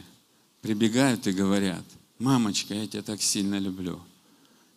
[0.62, 1.84] прибегают и говорят,
[2.18, 4.00] мамочка, я тебя так сильно люблю,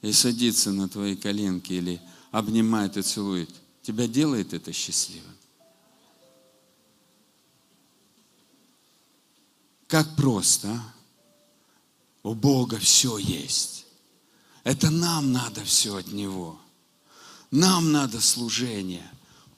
[0.03, 3.49] и садится на твои коленки или обнимает и целует,
[3.81, 5.35] тебя делает это счастливым?
[9.87, 10.93] Как просто, а?
[12.23, 13.85] У Бога все есть.
[14.63, 16.59] Это нам надо все от Него.
[17.51, 19.09] Нам надо служение.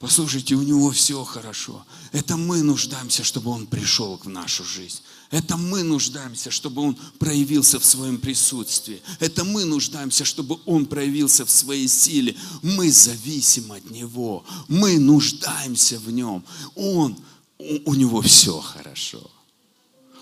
[0.06, 1.84] Послушайте, у Него все хорошо.
[2.12, 5.00] Это мы нуждаемся, чтобы Он пришел в нашу жизнь.
[5.32, 9.02] Это мы нуждаемся, чтобы Он проявился в своем присутствии.
[9.18, 12.36] Это мы нуждаемся, чтобы Он проявился в своей силе.
[12.62, 14.44] Мы зависим от Него.
[14.68, 16.44] Мы нуждаемся в Нем.
[16.76, 17.18] Он,
[17.58, 19.28] у, у Него все хорошо.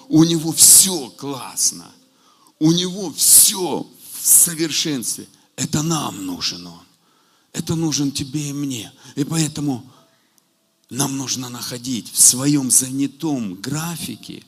[0.09, 1.93] У него все классно.
[2.59, 3.87] У него все
[4.19, 5.29] в совершенстве.
[5.57, 6.84] Это нам нужен он.
[7.55, 8.93] Это нужен тебе и мне.
[9.15, 9.89] И поэтому
[10.91, 14.43] нам нужно находить в своем занятом графике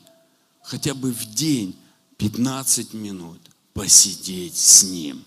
[0.61, 1.73] хотя бы в день
[2.17, 3.39] 15 минут
[3.73, 5.23] посидеть с ним.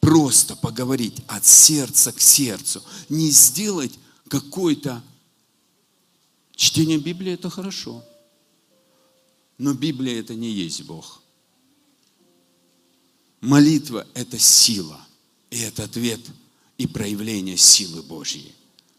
[0.00, 2.82] Просто поговорить от сердца к сердцу.
[3.08, 3.96] Не сделать
[4.28, 5.02] какой-то...
[6.56, 8.04] Чтение Библии– это хорошо.
[9.56, 11.22] Но Библия это не есть Бог.
[13.40, 15.00] Молитва– это сила.
[15.50, 16.20] И это ответ
[16.80, 18.54] и проявление силы Божьей.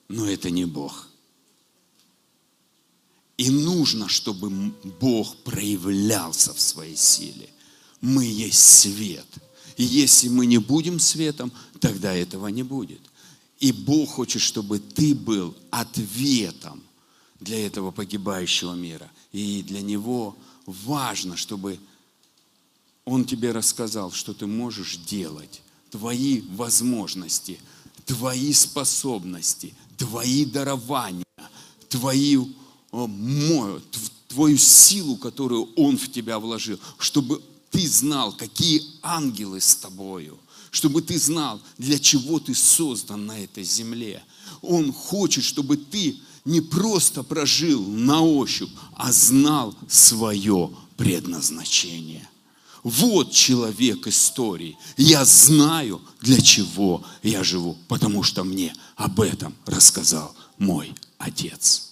[0.08, 1.10] Но это не Бог.
[3.38, 4.52] И нужно, чтобы
[5.00, 7.50] Бог проявлялся в своей силе.
[8.00, 9.26] Мы есть свет.
[9.78, 13.02] И если мы не будем светом, тогда этого не будет.
[13.60, 16.84] И Бог хочет, чтобы ты был ответом
[17.40, 19.10] для этого погибающего мира.
[19.32, 21.80] И для Него важно, чтобы
[23.06, 27.60] Он тебе рассказал, что ты можешь делать, твои возможности,
[28.06, 31.26] твои способности, твои дарования,
[31.90, 32.50] твою,
[34.28, 40.40] твою силу, которую Он в тебя вложил, чтобы ты знал, какие ангелы с тобою,
[40.72, 44.24] чтобы ты знал, для чего ты создан на этой земле.
[44.62, 52.28] Он хочет, чтобы ты не просто прожил на ощупь, а знал свое предназначение.
[52.84, 54.78] Вот человек истории.
[54.98, 61.92] Я знаю, для чего я живу, потому что мне об этом рассказал мой отец.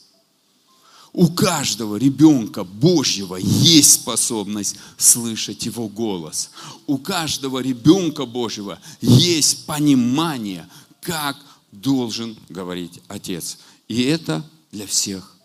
[1.12, 6.52] У каждого ребенка Божьего есть способность слышать Его голос.
[6.86, 10.68] У каждого ребенка Божьего есть понимание,
[11.02, 11.38] как
[11.72, 13.58] должен говорить Отец.
[13.88, 15.36] И это для всех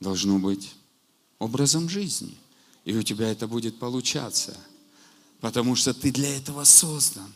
[0.00, 0.72] должно быть
[1.38, 2.36] образом жизни.
[2.84, 4.56] И у тебя это будет получаться.
[5.44, 7.30] Потому что ты для этого создан.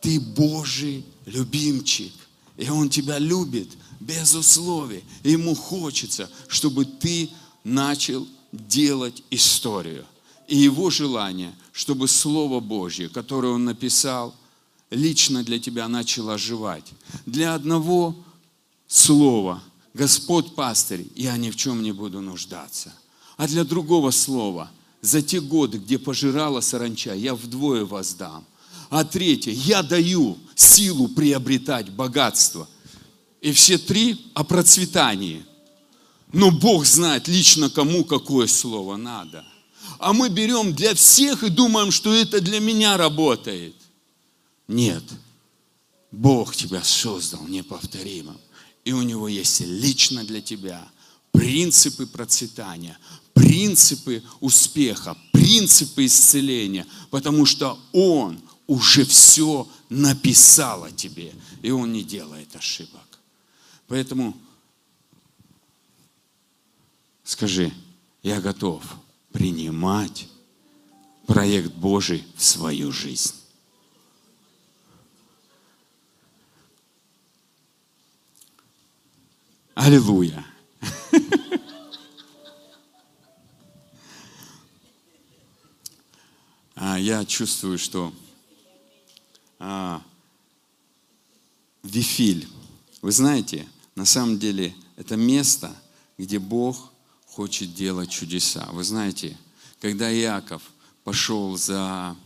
[0.00, 2.12] Ты Божий любимчик.
[2.56, 3.68] И Он тебя любит
[4.00, 5.04] без условий.
[5.22, 7.30] Ему хочется, чтобы ты
[7.62, 10.04] начал делать историю.
[10.48, 14.34] И Его желание, чтобы Слово Божье, которое Он написал,
[14.90, 16.92] лично для тебя начало оживать.
[17.24, 18.16] Для одного
[18.88, 19.62] слова
[19.94, 22.92] «Господь пастырь, я ни в чем не буду нуждаться».
[23.36, 24.72] А для другого слова
[25.06, 28.44] «За те годы, где пожирала саранча, я вдвое воздам».
[28.90, 32.68] А третье «Я даю силу приобретать богатство».
[33.40, 35.44] И все три о процветании.
[36.32, 39.44] Но Бог знает лично кому какое слово надо.
[40.00, 43.76] А мы берем для всех и думаем, что это для меня работает.
[44.66, 45.04] Нет.
[46.10, 48.38] Бог тебя создал неповторимым
[48.86, 50.88] и у него есть лично для тебя
[51.36, 52.98] принципы процветания,
[53.34, 62.02] принципы успеха, принципы исцеления, потому что Он уже все написал о тебе, и Он не
[62.02, 63.18] делает ошибок.
[63.86, 64.34] Поэтому
[67.22, 67.72] скажи,
[68.22, 68.82] я готов
[69.32, 70.26] принимать
[71.26, 73.34] проект Божий в свою жизнь.
[79.74, 80.42] Аллилуйя.
[86.76, 88.12] я чувствую, что
[89.58, 90.02] а,
[91.82, 92.46] Вифиль,
[93.00, 95.74] вы знаете, на самом деле это место,
[96.18, 96.92] где Бог
[97.26, 98.68] хочет делать чудеса.
[98.72, 99.36] Вы знаете,
[99.80, 100.62] когда Иаков
[101.04, 102.16] пошел за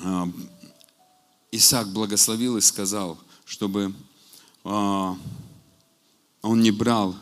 [0.00, 0.28] а,
[1.50, 3.92] Исаак благословил и сказал, чтобы
[4.62, 5.18] а,
[6.42, 7.16] он не брал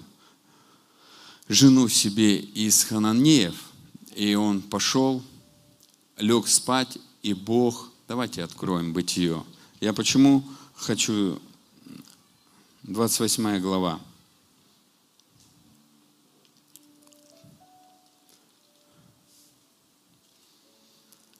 [1.49, 3.55] жену себе из Хананеев,
[4.15, 5.23] и он пошел,
[6.19, 9.45] лег спать, и Бог, давайте откроем бытие.
[9.81, 11.41] Я почему хочу,
[12.83, 14.01] 28 глава,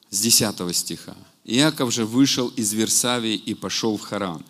[0.09, 1.15] с 10 стиха.
[1.43, 4.43] Иаков же вышел из Версавии и пошел в Харан.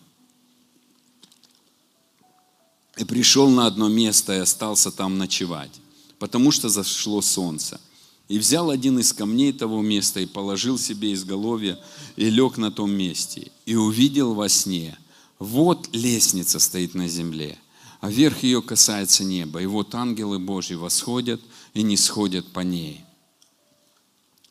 [2.99, 5.71] И пришел на одно место и остался там ночевать,
[6.19, 7.79] потому что зашло солнце.
[8.27, 11.79] И взял один из камней того места и положил себе изголовье
[12.17, 13.53] и лег на том месте.
[13.65, 14.97] И увидел во сне,
[15.39, 17.57] вот лестница стоит на земле,
[18.01, 19.61] а верх ее касается неба.
[19.61, 21.39] И вот ангелы Божьи восходят
[21.73, 23.05] и не сходят по ней.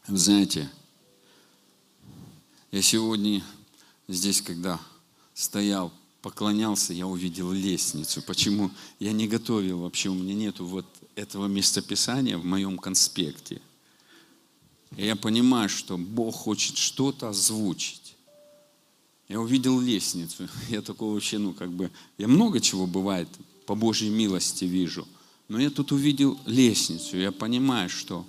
[0.06, 0.70] Знаете,
[2.72, 3.44] я сегодня
[4.08, 4.80] здесь, когда
[5.34, 5.92] стоял,
[6.28, 8.20] поклонялся, я увидел лестницу.
[8.20, 8.70] Почему?
[9.00, 13.62] Я не готовил вообще, у меня нету вот этого местописания в моем конспекте.
[14.98, 18.14] И я понимаю, что Бог хочет что-то озвучить.
[19.26, 20.50] Я увидел лестницу.
[20.68, 23.28] Я такого вообще, ну, как бы, я много чего бывает
[23.64, 25.08] по Божьей милости вижу.
[25.48, 27.16] Но я тут увидел лестницу.
[27.16, 28.26] Я понимаю, что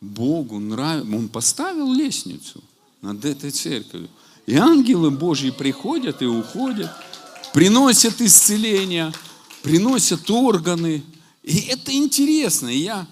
[0.00, 1.14] Богу нравится.
[1.14, 2.62] Он поставил лестницу
[3.02, 4.08] над этой церковью.
[4.46, 6.90] И ангелы Божьи приходят и уходят,
[7.52, 9.12] приносят исцеление,
[9.62, 11.02] приносят органы.
[11.42, 12.68] И это интересно.
[12.68, 13.06] И я,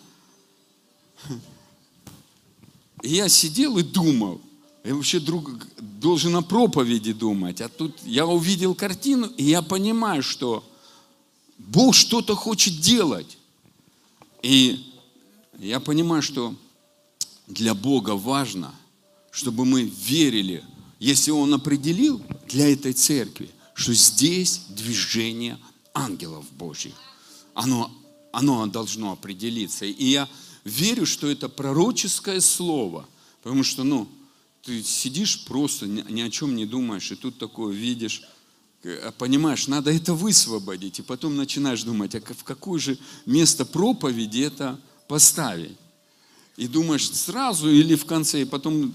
[3.03, 4.40] я сидел и думал,
[4.85, 7.61] я вообще друг, должен о проповеди думать.
[7.61, 10.64] А тут я увидел картину, и я понимаю, что
[11.59, 13.38] Бог что-то хочет делать.
[14.42, 14.87] И
[15.59, 16.55] я понимаю, что
[17.46, 18.74] для Бога важно–
[19.31, 20.64] чтобы мы верили,
[20.98, 23.48] если Он определил для этой церкви,
[23.81, 25.59] что здесь движение
[25.95, 26.93] ангелов Божьих.
[27.55, 27.90] Оно,
[28.31, 29.87] оно должно определиться.
[29.87, 30.29] И я
[30.64, 33.09] верю, что это пророческое слово,
[33.43, 34.07] потому что, ну,
[34.64, 38.23] ты сидишь просто, ни о чем не думаешь, и тут такое видишь,
[38.83, 44.40] э, понимаешь, надо это высвободить, и потом начинаешь думать, а в какое же место проповеди
[44.40, 45.79] это поставить.
[46.59, 48.95] И думаешь сразу или в конце, и потом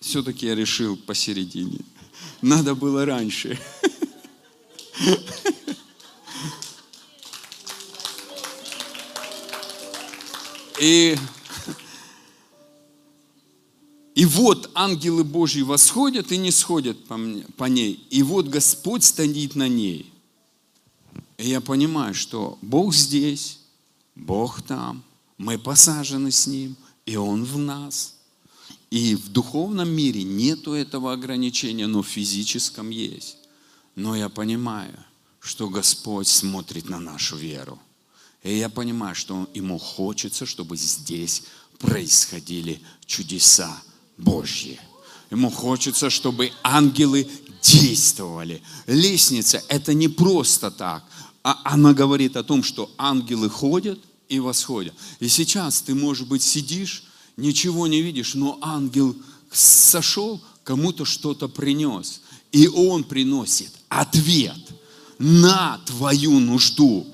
[0.00, 1.78] все-таки я решил посередине.
[2.42, 3.58] Надо было раньше.
[10.80, 11.16] И,
[14.14, 18.06] и вот ангелы Божьи восходят и не сходят по, мне, по ней.
[18.10, 20.12] И вот Господь стоит на ней.
[21.38, 23.60] И я понимаю, что Бог здесь,
[24.14, 25.02] Бог там,
[25.38, 28.13] мы посажены с Ним, и Он в нас–
[28.90, 33.36] и в духовном мире нету этого ограничения, но в физическом есть.
[33.96, 34.94] Но я понимаю,
[35.40, 37.78] что Господь смотрит на нашу веру.
[38.42, 41.44] И я понимаю, что Ему хочется, чтобы здесь
[41.78, 43.82] происходили чудеса
[44.16, 44.78] Божьи.
[45.30, 47.28] Ему хочется, чтобы ангелы
[47.62, 48.62] действовали.
[48.86, 51.04] Лестница– это не просто так.
[51.42, 54.94] А она говорит о том, что ангелы ходят и восходят.
[55.20, 57.04] И сейчас ты, может быть, сидишь
[57.36, 59.16] ничего не видишь, но ангел
[59.50, 62.20] сошел, кому-то что-то принес.
[62.52, 64.58] И он приносит ответ
[65.18, 67.06] на твою нужду.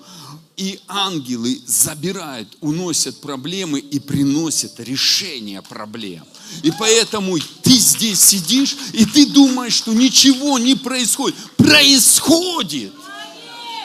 [0.57, 6.25] И ангелы забирают, уносят проблемы и приносят решение проблем.
[6.63, 11.39] И поэтому ты здесь сидишь, и ты думаешь, что ничего не происходит.
[11.57, 12.93] Происходит!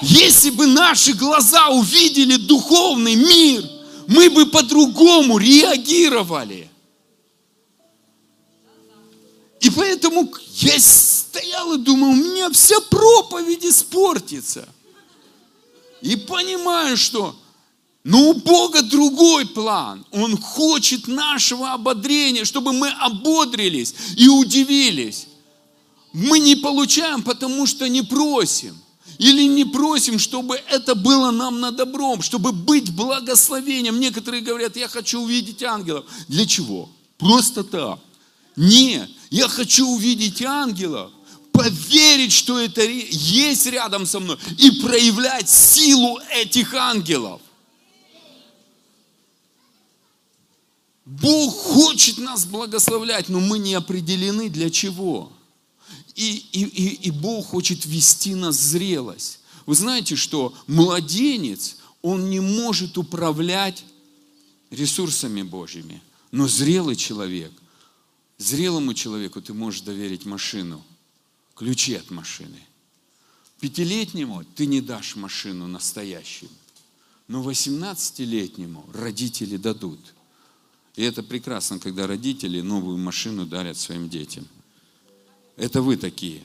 [0.01, 3.63] Если бы наши глаза увидели духовный мир–
[4.07, 6.69] мы бы по-другому реагировали.
[9.59, 14.67] И поэтому я стоял и думал, у меня вся проповедь испортится.
[16.01, 17.35] И понимаю, что
[18.05, 20.05] но у Бога другой план.
[20.11, 25.25] Он хочет нашего ободрения, чтобы мы ободрились и удивились.
[26.13, 28.79] Мы не получаем, потому что не просим.
[29.17, 33.99] Или не просим, чтобы это было нам на добром, чтобы быть благословением.
[33.99, 36.05] Некоторые говорят, я хочу увидеть ангелов.
[36.27, 36.89] Для чего?
[37.17, 37.99] Просто так.
[38.55, 41.11] Нет, я хочу увидеть ангелов,
[41.51, 47.41] поверить, что это есть рядом со мной и проявлять силу этих ангелов.
[51.05, 55.31] Бог хочет нас благословлять, но мы не определены для чего.
[56.15, 59.39] И, и, и, и Бог хочет вести нас в зрелость.
[59.65, 63.83] Вы знаете, что младенец, он не может управлять
[64.69, 66.01] ресурсами Божьими.
[66.31, 67.51] Но зрелый человек,
[68.37, 70.83] зрелому человеку ты можешь доверить машину,
[71.53, 72.61] ключи от машины.
[73.59, 76.51] Пятилетнему ты не дашь машину настоящую,
[77.27, 79.99] но 18-летнему родители дадут.
[80.95, 84.47] И это прекрасно, когда родители новую машину дарят своим детям.
[85.57, 86.43] Это вы такие.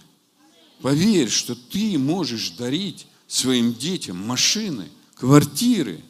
[0.83, 6.01] Поверь, что ты можешь дарить своим детям машины, квартиры,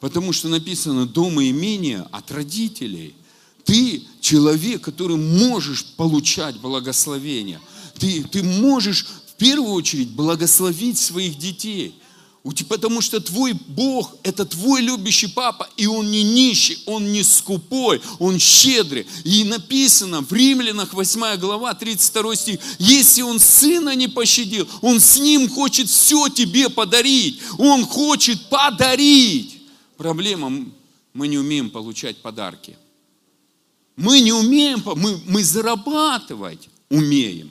[0.00, 3.14] потому что написано дом и имение от родителей.
[3.64, 7.60] Ты человек, который можешь получать благословение.
[7.98, 11.94] Ты, ты можешь в первую очередь благословить своих детей.
[12.68, 18.02] Потому что твой Бог– это твой любящий папа, и он не нищий, он не скупой,
[18.18, 19.06] он щедрый.
[19.24, 25.16] И написано в Римлянах 8 глава, 32 стих, если он сына не пощадил, он с
[25.16, 27.40] ним хочет все тебе подарить.
[27.56, 29.62] Он хочет подарить.
[29.96, 30.66] Проблема,
[31.14, 32.76] мы не умеем получать подарки.
[33.96, 37.50] Мы не умеем, мы, мы зарабатывать умеем,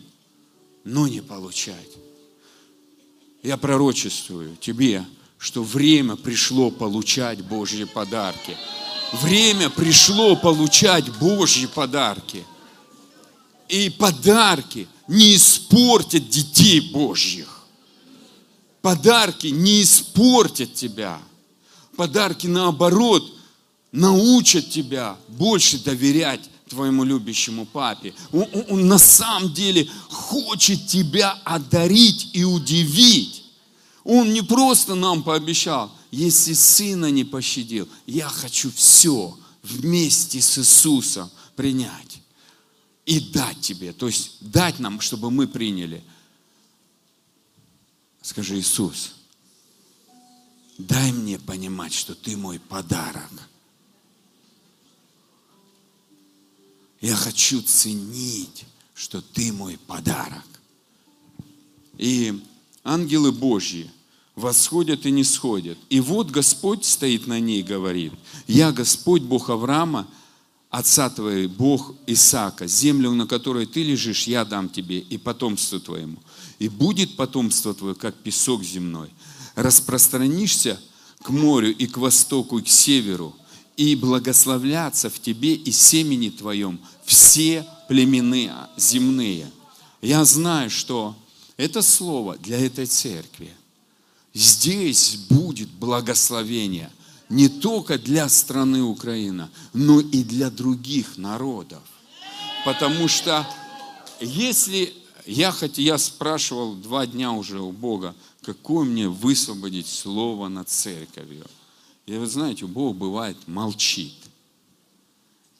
[0.83, 1.92] но не получать.
[3.43, 5.05] Я пророчествую тебе,
[5.37, 8.55] что время пришло получать Божьи подарки.
[9.11, 12.45] Время пришло получать Божьи подарки.
[13.67, 17.65] И подарки не испортят детей Божьих.
[18.81, 21.19] Подарки не испортят тебя.
[21.97, 23.29] Подарки наоборот
[23.91, 28.13] научат тебя больше доверять твоему любящему папе.
[28.31, 33.43] Он, он, он на самом деле хочет тебя одарить и удивить.
[34.03, 41.29] Он не просто нам пообещал, если сына не пощадил, я хочу все вместе с Иисусом
[41.55, 42.19] принять
[43.05, 43.93] и дать тебе.
[43.93, 46.03] То есть дать нам, чтобы мы приняли.
[48.21, 49.13] Скажи, Иисус,
[50.77, 53.31] дай мне понимать, что ты мой подарок–
[57.03, 60.45] Я хочу ценить, что ты мой подарок.
[61.97, 62.41] И
[62.85, 63.91] ангелы Божьи
[64.35, 65.77] восходят и не сходят.
[65.89, 68.13] И вот Господь стоит на ней и говорит,
[68.47, 70.07] я Господь Бог Авраама,
[70.69, 76.19] отца твоего, Бог Исаака, землю, на которой ты лежишь, я дам тебе и потомству твоему.
[76.57, 79.09] И будет потомство твое, как песок земной.
[79.55, 80.79] Распространишься
[81.21, 83.35] к морю и к востоку, и к северу,
[83.75, 89.49] и благословляться в тебе и семени твоем все племены земные.
[90.01, 91.15] Я знаю, что
[91.57, 93.53] это слово для этой церкви.
[94.33, 96.91] Здесь будет благословение
[97.29, 101.83] не только для страны Украина, но и для других народов.
[102.65, 103.47] Потому что
[104.19, 104.93] если
[105.25, 111.45] я, хоть я спрашивал два дня уже у Бога, какое мне высвободить слово над церковью.
[112.05, 114.13] И вы знаете, Бог бывает молчит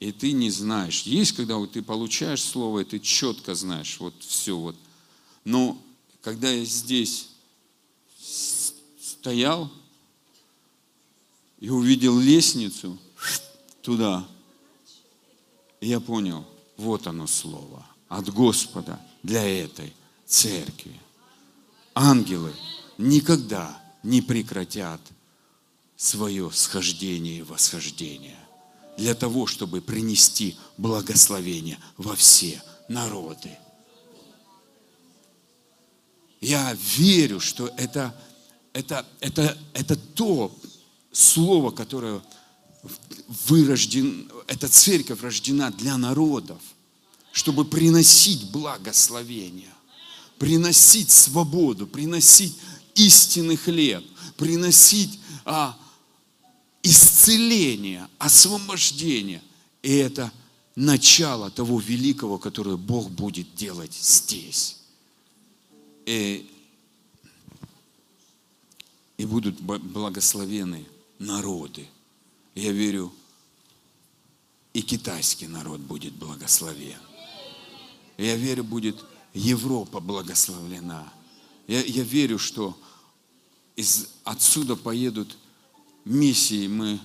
[0.04, 1.04] и ты не знаешь.
[1.04, 4.76] Есть, когда вот ты получаешь слово, и ты четко знаешь, вот все вот.
[5.45, 5.82] Но
[6.22, 7.30] когда я здесь
[8.99, 9.72] стоял
[11.62, 12.99] и увидел лестницу
[13.82, 14.28] туда,
[15.80, 16.45] я понял,
[16.76, 19.93] вот оно слово от Господа для этой
[20.26, 20.99] церкви.
[21.95, 22.54] Ангелы
[22.97, 24.99] никогда не прекратят
[25.95, 28.43] свое схождение и восхождение
[28.98, 33.58] для того, чтобы принести благословение во все народы.
[36.41, 38.14] Я верю, что это,
[38.74, 40.54] это, это, это то
[41.12, 42.22] слово, которое
[43.48, 46.62] вырожден, эта церковь рождена для народов,
[47.32, 49.74] чтобы приносить благословение,
[50.38, 52.58] приносить свободу, приносить
[52.96, 54.04] истинный хлеб,
[54.38, 55.78] приносить а,
[56.84, 59.41] исцеление, освобождение.
[59.81, 60.31] И это
[60.75, 64.77] начало того великого, которое Бог будет делать здесь.
[66.05, 66.49] И,
[69.17, 70.86] и будут благословены
[71.19, 71.88] народы.
[72.55, 73.13] Я верю,
[74.73, 76.99] и китайский народ будет благословен.
[78.17, 79.03] Я верю, будет
[79.34, 81.11] Европа благословлена.
[81.67, 82.77] Я, я верю, что
[83.75, 85.38] из, отсюда поедут
[86.06, 86.99] миссии мы,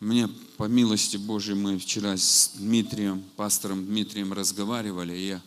[0.00, 5.42] мне по милости Божьей, мы вчера с Дмитрием, пастором Дмитрием разговаривали, и я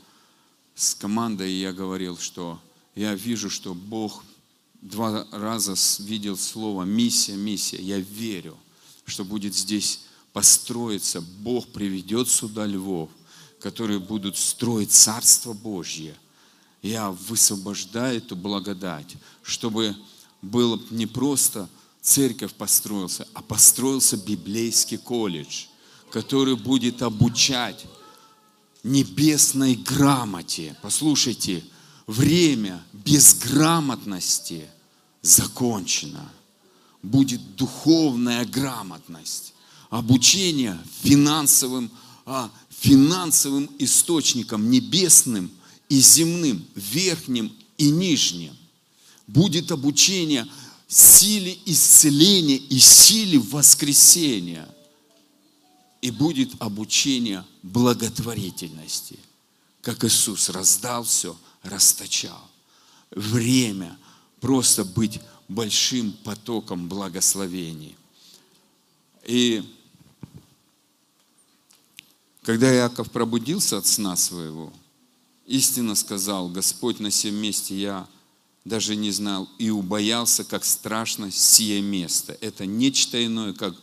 [0.75, 2.59] с командой я говорил, что
[2.95, 4.23] я вижу, что Бог
[4.81, 7.81] два раза видел слово миссия, миссия.
[7.81, 8.57] Я верю,
[9.05, 10.01] что будет здесь
[10.33, 13.09] построится, Бог приведет сюда львов,
[13.59, 16.15] которые будут строить Царство Божье.
[16.81, 19.95] Я высвобождаю эту благодать, чтобы
[20.41, 21.69] было не просто
[22.05, 25.65] церковь построился, а построился библейский колледж,
[26.11, 27.85] который будет обучать
[28.83, 30.77] небесной грамоте.
[30.83, 31.63] Послушайте,
[32.05, 34.65] время безграмотности
[35.23, 36.31] закончено.
[37.01, 39.53] Будет духовная грамотность,
[39.89, 41.89] обучение финансовым,
[42.25, 45.49] а, финансовым источником небесным
[45.89, 48.53] и земным, верхним и нижним.
[49.27, 50.47] Будет обучение
[50.87, 54.67] силе исцеления и силе воскресения.
[56.01, 59.17] И будет обучение благотворительности,
[59.81, 62.41] как Иисус раздал все, расточал.
[63.09, 63.97] Время
[64.39, 67.95] просто быть большим потоком благословений.
[69.23, 69.63] И
[72.43, 74.71] когда Иаков пробудился от сна своего,
[75.47, 78.07] истинно сказал, Господь на всем месте я
[78.65, 82.35] даже не знал и убоялся, как страшно сие место.
[82.41, 83.75] Это нечто иное, как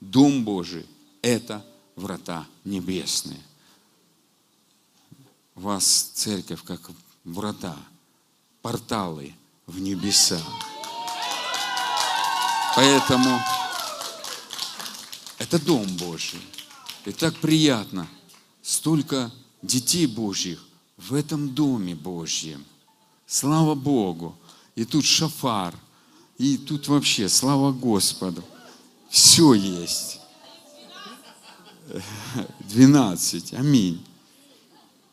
[0.00, 0.86] Дом Божий,
[1.22, 1.64] это
[1.96, 3.40] врата небесные.
[5.54, 6.80] Вас церковь как
[7.24, 7.76] врата,
[8.62, 9.34] порталы
[9.66, 10.40] в небеса.
[12.76, 13.40] Поэтому
[15.38, 16.40] это Дом Божий.
[17.06, 18.06] И так приятно.
[18.62, 20.62] Столько детей Божьих
[20.96, 22.64] в этом Доме Божьем.
[23.30, 24.36] Слава Богу.
[24.74, 25.78] И тут шафар.
[26.36, 28.42] И тут вообще, слава Господу.
[29.08, 30.18] Все есть.
[32.58, 33.54] 12.
[33.54, 34.04] Аминь.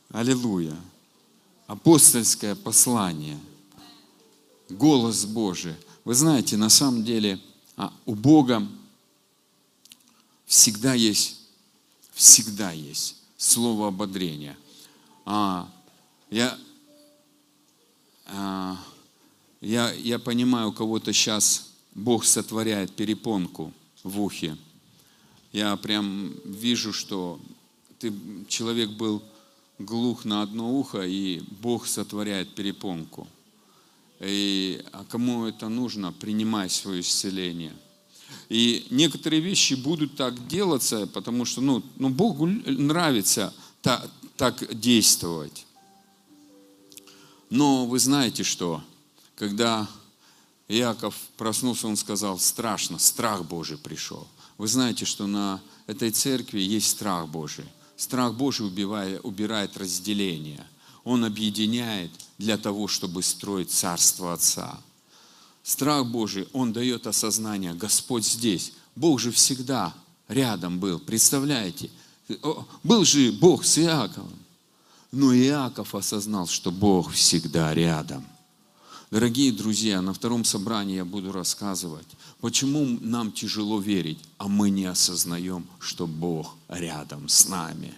[0.10, 0.76] Аллилуйя.
[1.68, 3.40] Апостольское послание.
[4.68, 5.76] Голос Божий.
[6.04, 7.40] Вы знаете, на самом деле
[7.76, 8.68] а, у Бога
[10.48, 11.40] всегда есть,
[12.14, 14.58] всегда есть слово ободрения.
[15.24, 15.70] А,
[16.32, 16.58] я
[19.62, 23.74] я, я понимаю, у кого-то сейчас Бог сотворяет перепонку
[24.04, 24.58] в ухе.
[25.52, 27.40] Я прям вижу, что
[28.00, 28.14] ты,
[28.48, 29.24] человек был
[29.80, 33.28] глух на одно ухо, и Бог сотворяет перепонку.
[34.20, 37.74] И, а кому это нужно, принимай свое исцеление.
[38.50, 45.67] И некоторые вещи будут так делаться, потому что ну, ну, Богу нравится так, так действовать.
[47.50, 48.84] Но вы знаете что?
[49.36, 49.88] Когда
[50.68, 54.28] Иаков проснулся, он сказал, страшно, страх Божий пришел.
[54.58, 57.66] Вы знаете, что на этой церкви есть страх Божий.
[57.96, 60.66] Страх Божий убивает, убирает разделение.
[61.04, 64.80] Он объединяет для того, чтобы строить Царство Отца.
[65.64, 68.74] Страх Божий, он дает осознание, Господь здесь.
[68.96, 69.94] Бог же всегда
[70.28, 71.90] рядом был, представляете?
[72.84, 74.34] Был же Бог с Иаковом.
[75.12, 78.26] Но Иаков осознал, что Бог всегда рядом.
[79.10, 82.08] Дорогие друзья, на втором собрании я буду рассказывать,
[82.42, 87.94] почему нам тяжело верить, а мы не осознаем, что Бог рядом с нами.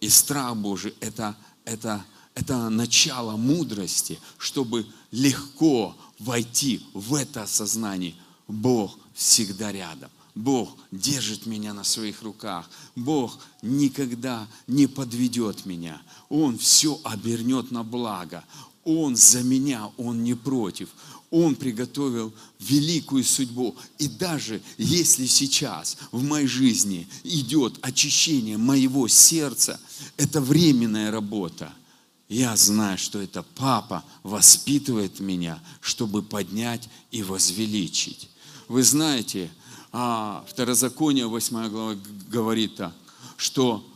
[0.00, 1.36] И страх Божий это,
[1.66, 2.02] это,
[2.34, 8.14] это начало мудрости, чтобы легко войти в это осознание.
[8.48, 10.10] Бог всегда рядом.
[10.34, 12.68] Бог держит меня на своих руках.
[12.96, 16.00] Бог никогда не подведет меня.
[16.28, 18.44] Он все обернет на благо.
[18.84, 20.88] Он за меня, Он не против.
[21.30, 23.76] Он приготовил великую судьбу.
[23.98, 29.80] И даже если сейчас в моей жизни идет очищение моего сердца,
[30.16, 31.72] это временная работа.
[32.28, 38.30] Я знаю, что это папа воспитывает меня, чтобы поднять и возвеличить.
[38.68, 39.50] Вы знаете,
[39.92, 41.96] а Второзаконие, 8 глава,
[42.30, 42.94] говорит так,
[43.36, 43.86] что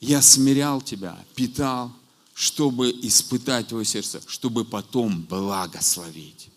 [0.00, 1.90] я смирял тебя, питал,
[2.34, 6.50] чтобы испытать твое сердце, чтобы потом благословить.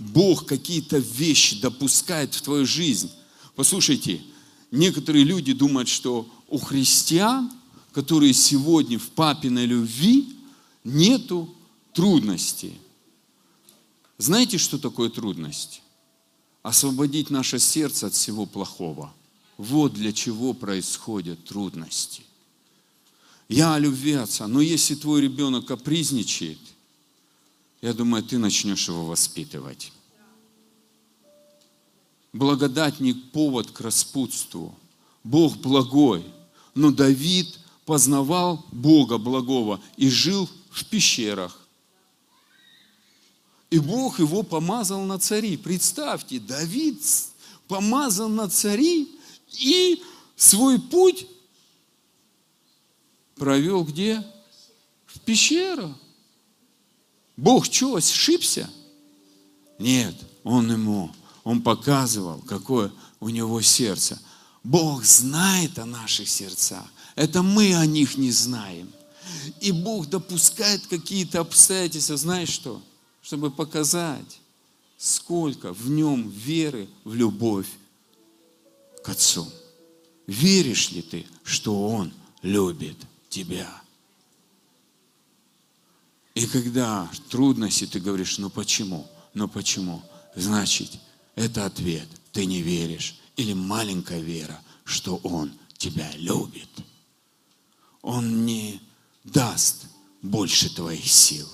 [0.00, 3.10] Бог какие-то вещи допускает в твою жизнь.
[3.54, 4.20] Послушайте,
[4.72, 7.52] некоторые люди думают, что у христиан,
[7.92, 10.36] которые сегодня в папиной любви,
[10.82, 11.54] нету
[11.92, 12.80] трудностей.
[14.18, 15.82] Знаете, что такое трудность?
[16.62, 19.12] Освободить наше сердце от всего плохого.
[19.56, 22.22] Вот для чего происходят трудности.
[23.48, 26.58] Я о любви отца, но если твой ребенок капризничает,
[27.82, 29.92] я думаю, ты начнешь его воспитывать.
[32.32, 34.74] Благодать не повод к распутству.
[35.24, 36.24] Бог благой.
[36.74, 41.59] Но Давид познавал Бога благого и жил в пещерах.
[43.70, 45.56] И Бог его помазал на цари.
[45.56, 47.00] Представьте, Давид
[47.68, 49.08] помазан на цари,
[49.58, 50.02] И
[50.36, 51.26] свой путь
[53.36, 54.24] провел где?
[55.06, 55.96] В пещеру.
[57.36, 58.68] Бог что, ошибся?
[59.78, 60.14] Нет,
[60.44, 61.10] он ему,
[61.42, 64.20] он показывал, какое у него сердце.
[64.62, 66.84] Бог знает о наших сердцах.
[67.14, 68.92] Это мы о них не знаем.
[69.60, 72.82] И Бог допускает какие-то обстоятельства, знаешь что?
[73.22, 74.40] Чтобы показать,
[74.96, 77.68] сколько в нем веры в любовь
[79.02, 79.50] к Отцу.
[80.26, 82.12] Веришь ли ты, что Он
[82.42, 82.96] любит
[83.28, 83.82] тебя?
[86.34, 89.10] И когда трудности, ты говоришь, ну почему?
[89.34, 90.02] Ну почему?
[90.36, 90.98] Значит,
[91.34, 92.08] это ответ.
[92.32, 93.18] Ты не веришь.
[93.36, 96.68] Или маленькая вера, что Он тебя любит.
[98.02, 98.80] Он не
[99.24, 99.86] даст
[100.22, 101.48] больше твоих сил.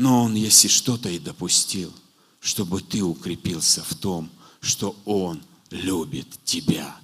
[0.00, 1.92] Но Он, если что-то и допустил,
[2.40, 4.30] чтобы ты укрепился в том,
[4.62, 6.96] что Он любит тебя.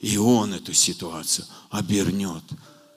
[0.00, 2.44] И Он эту ситуацию обернет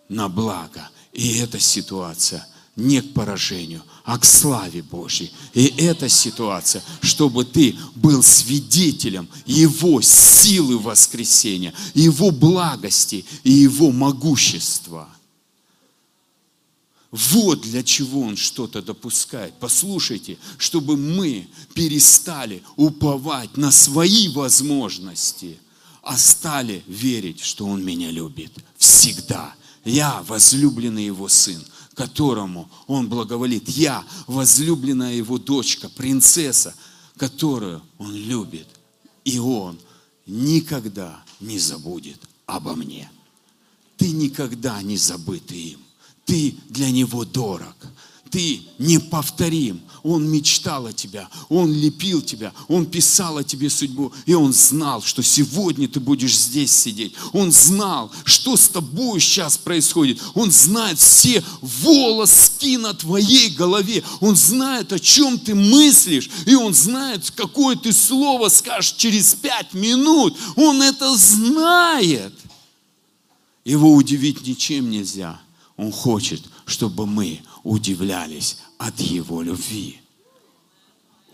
[0.09, 0.87] на благо.
[1.11, 5.33] И эта ситуация не к поражению, а к славе Божьей.
[5.55, 15.09] И эта ситуация, чтобы ты был свидетелем Его силы воскресения, Его благости и Его могущества.
[17.17, 19.55] Вот для чего Он что-то допускает.
[19.59, 25.57] Послушайте, чтобы мы перестали уповать на свои возможности,
[26.03, 29.55] а стали верить, что Он меня любит всегда.
[29.83, 31.63] Я возлюбленный Его Сын,
[31.95, 33.67] которому Он благоволит.
[33.67, 36.75] Я возлюбленная Его дочка, принцесса,
[37.17, 38.67] которую Он любит.
[39.23, 39.79] И Он
[40.27, 43.09] никогда не забудет обо мне.
[43.97, 45.86] Ты никогда не забытый им.
[46.27, 47.75] Ты для Него дорог.
[48.29, 49.81] Ты неповторим.
[50.03, 55.01] Он мечтал о тебя, Он лепил тебя, Он писал о тебе судьбу, и Он знал,
[55.01, 57.13] что сегодня ты будешь здесь сидеть.
[57.33, 60.21] Он знал, что с тобой сейчас происходит.
[60.33, 64.03] Он знает все волоски на твоей голове.
[64.21, 69.73] Он знает, о чем ты мыслишь, и Он знает, какое ты слово скажешь через пять
[69.73, 70.37] минут.
[70.55, 72.33] Он это знает.
[73.65, 75.41] Его удивить ничем нельзя.
[75.77, 79.99] Он хочет, чтобы мы удивлялись от Его любви.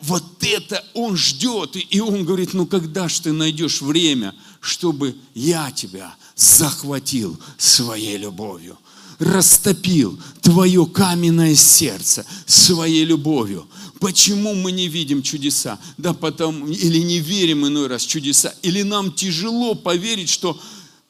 [0.02, 5.72] Вот это Он ждет, и Он говорит, ну когда ж ты найдешь время, чтобы я
[5.72, 8.78] тебя захватил своей любовью,
[9.18, 13.66] растопил твое каменное сердце своей любовью.
[14.02, 15.80] Почему мы не видим чудеса?
[15.98, 20.60] Да потому, или не верим иной раз чудеса, или нам тяжело поверить, что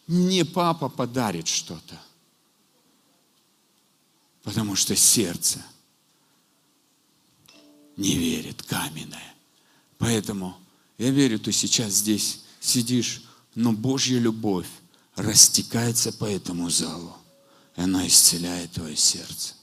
[0.06, 2.00] мне папа подарит что-то.
[4.44, 5.64] Потому что сердце
[7.98, 9.34] не верит, каменное.
[9.98, 10.58] Поэтому
[10.98, 13.24] я верю, ты сейчас здесь сидишь,
[13.56, 14.68] но Божья любовь
[15.16, 17.16] растекается по этому залу.
[17.76, 19.56] И она исцеляет твое сердце.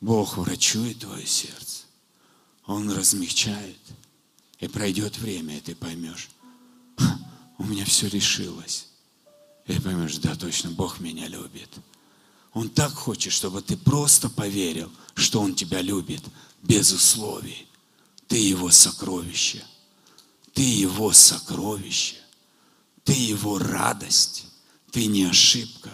[0.00, 1.84] Бог врачует твое сердце.
[2.66, 3.78] Он размягчает.
[4.58, 6.30] И пройдет время, и ты поймешь,
[7.58, 8.88] у меня все решилось.
[9.66, 11.68] И поймешь, да, точно, Бог меня любит.
[12.54, 16.22] Он так хочет, чтобы ты просто поверил, что Он тебя любит
[16.62, 17.66] без условий.
[18.28, 19.64] Ты Его сокровище.
[20.52, 22.16] Ты Его сокровище.
[23.02, 24.46] Ты Его радость.
[24.92, 25.90] Ты не ошибка.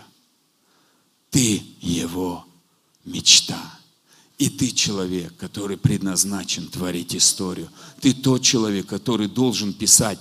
[1.30, 2.44] Ты Его
[3.06, 3.78] мечта.
[4.36, 7.70] И ты человек, который предназначен творить историю.
[8.00, 10.20] Ты тот человек, который должен писать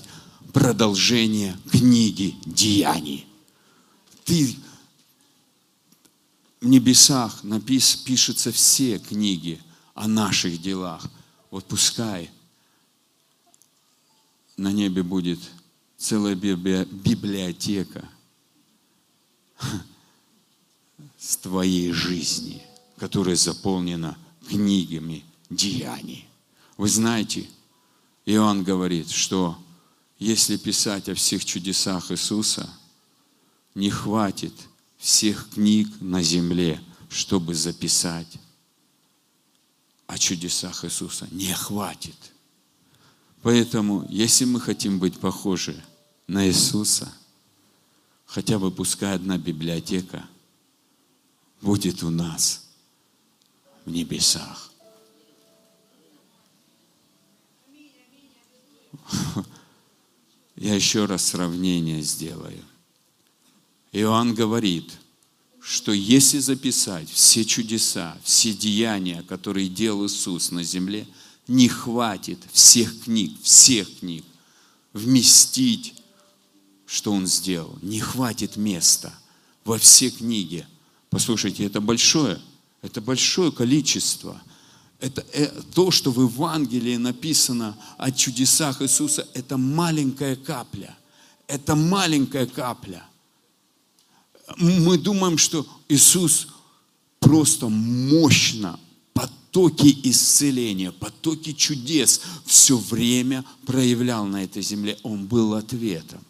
[0.53, 3.27] продолжение книги деяний.
[4.23, 4.55] Ты
[6.61, 9.61] небесах напис, пишутся все книги
[9.93, 11.05] о наших делах.
[11.51, 12.29] Вот пускай
[14.57, 15.39] на небе будет
[15.97, 18.07] целая библиотека
[21.17, 22.61] с твоей жизни,
[22.97, 26.27] которая заполнена книгами деяний.
[26.77, 27.49] Вы знаете,
[28.25, 29.57] Иоанн говорит, что
[30.17, 32.69] если писать о всех чудесах Иисуса,
[33.75, 34.53] не хватит–
[34.99, 36.79] всех книг на земле,
[37.09, 38.37] чтобы записать
[40.05, 41.27] о чудесах Иисуса.
[41.31, 42.33] Не хватит.
[43.41, 45.81] Поэтому, если мы хотим быть похожи
[46.27, 47.11] на Иисуса,
[48.25, 50.27] хотя бы пускай одна библиотека
[51.61, 52.67] будет у нас
[53.85, 54.71] в небесах.
[60.57, 62.65] Я еще раз сравнение сделаю.
[63.91, 64.91] Иоанн говорит,
[65.61, 71.07] что если записать все чудеса, все деяния, которые делал Иисус на земле,
[71.47, 74.23] не хватит всех книг, всех книг
[74.93, 75.95] вместить,
[76.85, 77.77] что Он сделал.
[77.81, 79.13] Не хватит места
[79.65, 80.65] во все книги.
[81.09, 82.39] Послушайте, это большое,
[82.81, 84.41] это большое количество.
[84.99, 90.97] Это, это то, что в Евангелии написано о чудесах Иисуса, это маленькая капля.
[91.47, 93.05] Это маленькая капля.
[94.57, 96.47] Мы думаем, что Иисус
[97.19, 98.79] просто мощно
[99.13, 104.97] потоки исцеления, потоки чудес все время проявлял на этой земле.
[105.03, 106.21] Он был ответом.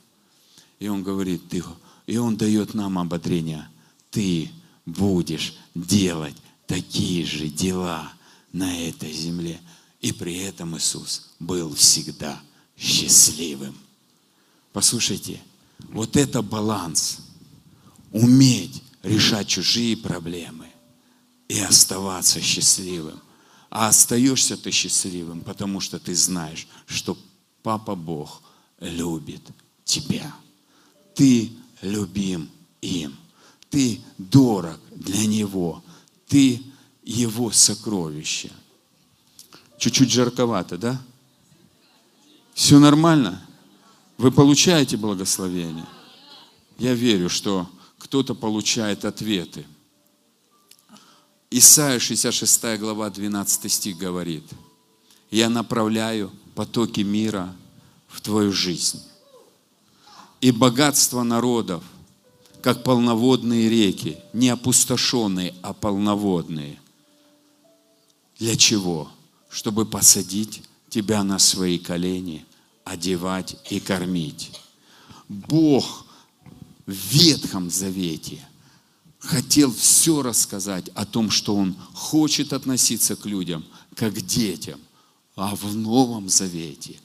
[0.80, 1.63] И он говорит, ты,
[2.07, 3.67] и он дает нам ободрение.
[4.11, 4.49] Ты
[4.86, 6.36] будешь делать
[6.67, 8.11] такие же дела
[8.53, 9.59] на этой земле.
[10.01, 12.41] И при этом Иисус был всегда
[12.78, 13.76] счастливым.
[14.72, 15.41] Послушайте,
[15.89, 17.20] вот это баланс.
[18.12, 20.68] Уметь решать чужие проблемы
[21.47, 23.20] и оставаться счастливым.
[23.70, 27.18] А остаешься ты счастливым, потому что ты знаешь, что
[27.62, 28.41] Папа Бог
[28.80, 29.41] любит
[29.84, 30.34] тебя.
[31.14, 31.51] Ты
[31.82, 32.49] любим
[32.82, 33.16] им.
[33.70, 35.84] Ты дорог для Него.
[36.28, 36.62] Ты
[37.03, 38.51] Его сокровище.
[39.78, 41.01] Чуть-чуть жарковато, да?
[42.53, 43.45] Все нормально?
[44.18, 45.88] Вы получаете благословение?
[46.78, 47.70] Я верю, что
[48.10, 49.68] кто-то получает ответы.
[51.51, 54.43] Исайя 66 глава 12 стих говорит,
[55.30, 57.55] «Я направляю потоки мира
[58.07, 58.99] в твою жизнь,
[60.41, 61.84] и богатство народов,
[62.64, 66.80] как полноводные реки, не опустошенные, а полноводные.
[68.39, 69.12] Для чего?
[69.49, 72.43] Чтобы посадить тебя на свои колени,
[72.86, 74.60] одевать и кормить.
[75.28, 76.07] Бог
[76.92, 78.46] Ветхом Завете–
[79.20, 83.66] хотел все рассказать о том, что Он хочет относиться к людям,
[83.96, 84.80] как к детям.
[85.36, 87.00] А в Новом Завете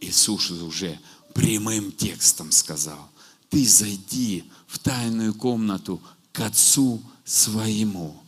[0.00, 0.98] Иисус уже
[1.34, 3.08] прямым текстом сказал,
[3.48, 6.02] ты зайди в тайную комнату
[6.32, 8.20] к Отцу своему,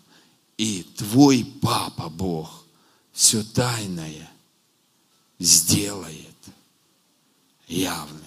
[0.57, 2.65] и твой Папа Бог
[3.13, 4.31] все тайное
[5.39, 6.37] сделает
[7.67, 8.24] явным.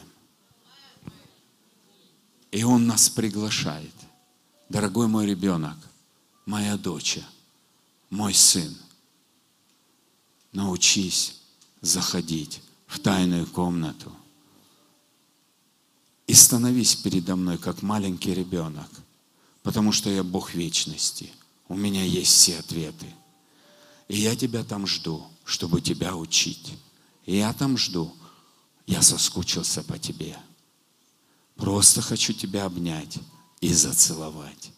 [2.57, 3.93] И Он нас приглашает
[4.67, 5.77] дорогой мой ребенок,
[6.47, 7.19] моя дочь,
[8.09, 8.75] мой сын,
[10.53, 11.39] научись
[11.81, 14.11] заходить в тайную комнату
[16.25, 18.89] и становись передо мной, как маленький ребенок,
[19.61, 21.29] потому что я Бог вечности,
[21.67, 23.13] у меня есть все ответы.
[24.07, 26.73] И я тебя там жду, чтобы тебя учить.
[27.27, 28.11] И я там жду,
[28.87, 30.35] я соскучился по тебе.
[31.57, 33.17] Просто хочу тебя обнять
[33.61, 34.71] и зацеловать.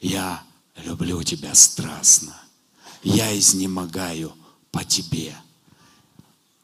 [0.00, 0.42] Я
[0.76, 2.36] люблю тебя страстно.
[3.02, 4.34] Я изнемогаю
[4.70, 5.36] по тебе.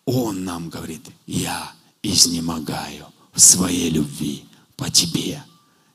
[0.04, 1.72] Он нам говорит, я
[2.02, 4.44] изнемогаю в своей любви
[4.76, 5.42] по тебе.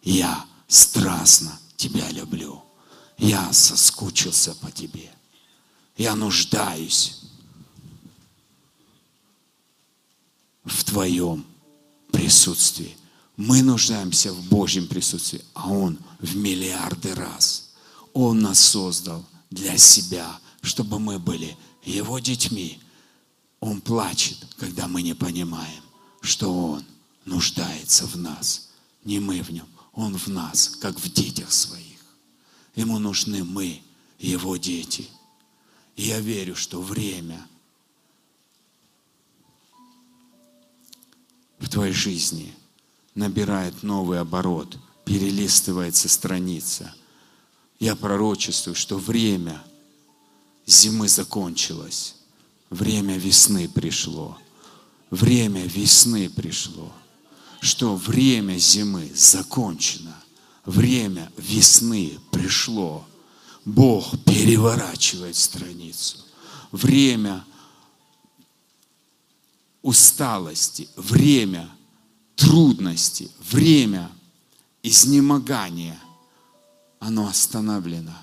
[0.01, 2.63] Я страстно тебя люблю.
[3.17, 5.11] Я соскучился по тебе.
[5.95, 7.21] Я нуждаюсь
[10.65, 11.45] в твоем
[12.11, 12.97] присутствии.
[13.35, 17.71] Мы нуждаемся в Божьем присутствии, а Он в миллиарды раз.
[18.13, 22.79] Он нас создал для себя, чтобы мы были Его детьми.
[23.59, 25.83] Он плачет, когда мы не понимаем,
[26.21, 26.85] что Он
[27.25, 28.69] нуждается в нас.
[29.03, 31.99] Не мы в Нем, Он в нас, как в детях своих.
[32.75, 33.81] Ему нужны мы,
[34.19, 35.09] Его дети.
[35.95, 37.43] И я верю, что время
[41.57, 42.53] в твоей жизни–
[43.15, 46.93] набирает новый оборот, перелистывается страница.
[47.79, 49.61] Я пророчествую, что время
[50.65, 52.15] зимы закончилось,
[52.69, 54.37] время весны пришло,
[55.11, 56.91] время весны пришло,
[57.59, 60.15] что время зимы закончено,
[60.65, 63.05] время весны пришло.
[63.65, 66.17] Бог переворачивает страницу.
[66.71, 67.45] Время
[69.81, 71.69] усталости, время–
[72.43, 74.11] трудности, время
[74.81, 75.97] изнемогания,
[76.99, 78.15] оно остановлено.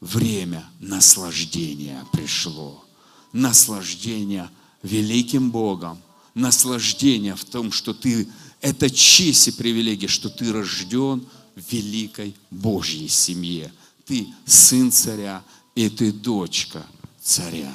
[0.00, 2.84] Время наслаждения пришло.
[3.32, 4.48] Наслаждение
[4.82, 5.98] великим Богом.
[6.34, 8.28] Наслаждение в том, что ты,
[8.60, 13.72] это честь и привилегия, что ты рожден в великой Божьей семье.
[14.06, 15.42] Ты сын царя,
[15.74, 16.86] и ты дочка
[17.20, 17.72] царя.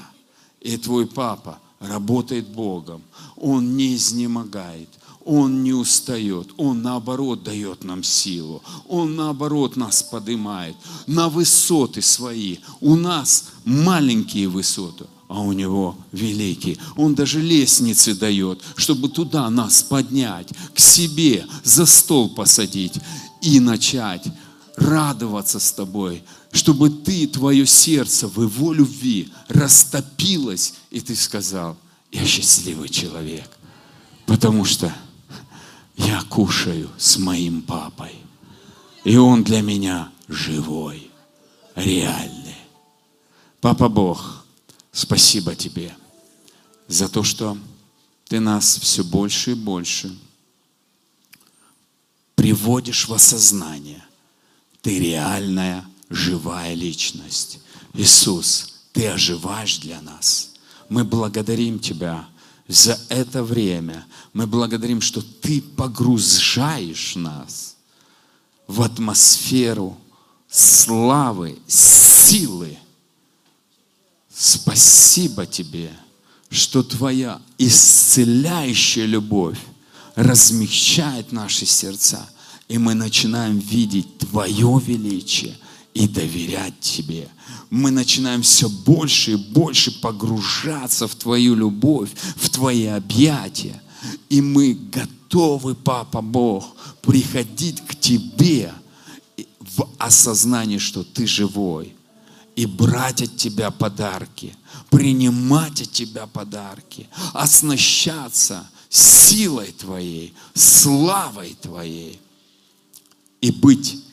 [0.61, 3.03] И твой папа работает Богом.
[3.35, 4.89] Он не изнемогает.
[5.25, 10.75] Он не устает, Он наоборот дает нам силу, Он наоборот нас поднимает
[11.07, 12.57] на высоты свои.
[12.79, 16.77] У нас маленькие высоты, а у него великий.
[16.95, 22.99] Он даже лестницы дает, чтобы туда нас поднять, к себе, за стол посадить
[23.41, 24.25] и начать
[24.75, 31.77] радоваться с тобой, чтобы ты, твое сердце в его любви растопилось, и ты сказал,
[32.11, 33.49] я счастливый человек,
[34.25, 34.93] потому что
[36.05, 38.15] я кушаю с моим папой,
[39.03, 41.09] и он для меня живой,
[41.75, 42.55] реальный.
[43.59, 44.45] Папа Бог,
[44.91, 45.95] спасибо тебе
[46.87, 47.57] за то, что
[48.27, 50.15] ты нас все больше и больше
[52.35, 54.03] приводишь в осознание.
[54.81, 57.59] Ты реальная, живая личность.
[57.93, 60.53] Иисус, Ты оживаешь для нас.
[60.89, 62.27] Мы благодарим Тебя
[62.71, 64.05] за это время.
[64.33, 67.75] Мы благодарим, что Ты погружаешь нас
[68.67, 69.97] в атмосферу
[70.49, 72.77] славы, силы.
[74.33, 75.91] Спасибо Тебе,
[76.49, 79.59] что Твоя исцеляющая любовь
[80.15, 82.29] размягчает наши сердца,
[82.67, 85.55] и мы начинаем видеть Твое величие
[85.93, 87.27] и доверять Тебе.
[87.69, 93.81] Мы начинаем все больше и больше погружаться в Твою любовь, в Твои объятия.
[94.29, 98.73] И мы готовы, Папа Бог, приходить к Тебе
[99.59, 101.95] в осознании, что Ты живой,
[102.55, 104.55] и брать от Тебя подарки,
[104.89, 112.19] принимать от Тебя подарки, оснащаться силой Твоей, славой Твоей
[113.39, 114.03] и быть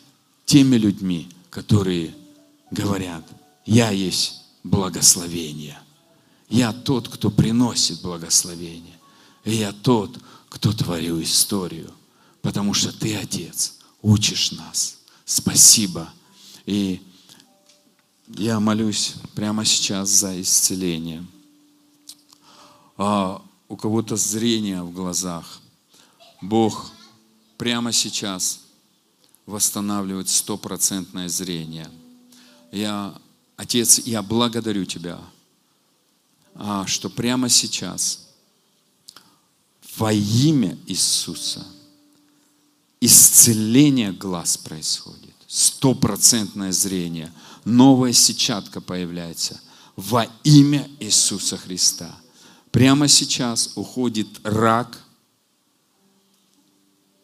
[0.47, 1.29] теми людьми,
[1.59, 2.15] которые
[2.71, 3.25] говорят,
[3.67, 5.77] я есть благословение.
[6.49, 8.97] Я тот, кто приносит благословение.
[9.43, 10.17] И я тот,
[10.51, 11.93] кто творю историю.
[12.43, 14.99] Потому что ты, Отец, учишь нас.
[15.25, 16.09] Спасибо.
[16.65, 17.03] И
[18.29, 21.27] я молюсь прямо сейчас за исцеление.
[22.97, 25.61] А у кого-то зрение в глазах.
[26.41, 26.93] Бог
[27.57, 28.61] прямо сейчас
[29.49, 31.91] восстанавливает стопроцентное зрение.
[32.71, 33.15] Я,
[33.57, 35.19] Отец, я благодарю Тебя,
[36.55, 38.29] а, что прямо сейчас
[39.97, 41.67] во имя Иисуса
[43.01, 45.35] исцеление глаз происходит.
[45.47, 47.33] Стопроцентное зрение.
[47.65, 49.61] Новая сетчатка появляется
[49.97, 52.15] во имя Иисуса Христа–
[52.71, 54.99] Прямо сейчас уходит рак.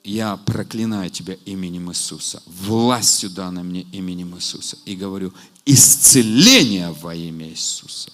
[0.04, 4.76] Я проклинаю тебя именем Иисуса, властью данной мне именем Иисуса.
[4.84, 5.32] И говорю,
[5.64, 8.12] исцеление во имя Иисуса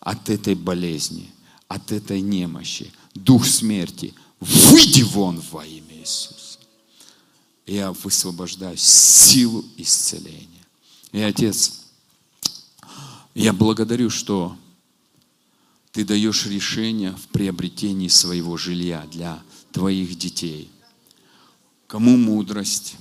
[0.00, 1.30] от этой болезни,
[1.68, 6.58] от этой немощи, дух смерти, выйди вон во имя Иисуса.
[7.66, 10.48] Я высвобождаю силу исцеления.
[11.12, 11.80] И, Отец,
[13.34, 14.56] я благодарю, что
[15.92, 20.70] ты даешь решение в приобретении своего жилья для твоих детей.
[21.94, 22.96] Кому мудрость,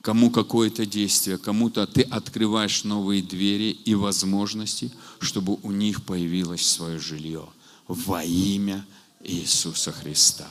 [0.00, 6.98] кому какое-то действие, кому-то ты открываешь новые двери и возможности, чтобы у них появилось свое
[6.98, 7.46] жилье
[7.88, 8.86] во имя
[9.22, 10.48] Иисуса Христа.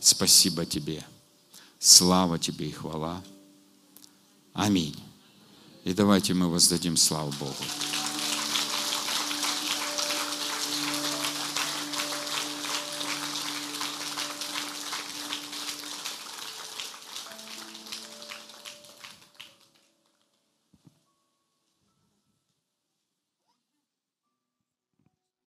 [0.00, 1.04] Спасибо тебе.
[1.78, 3.22] Слава тебе и хвала.
[4.54, 4.96] Аминь.
[5.84, 7.64] И давайте мы воздадим славу Богу.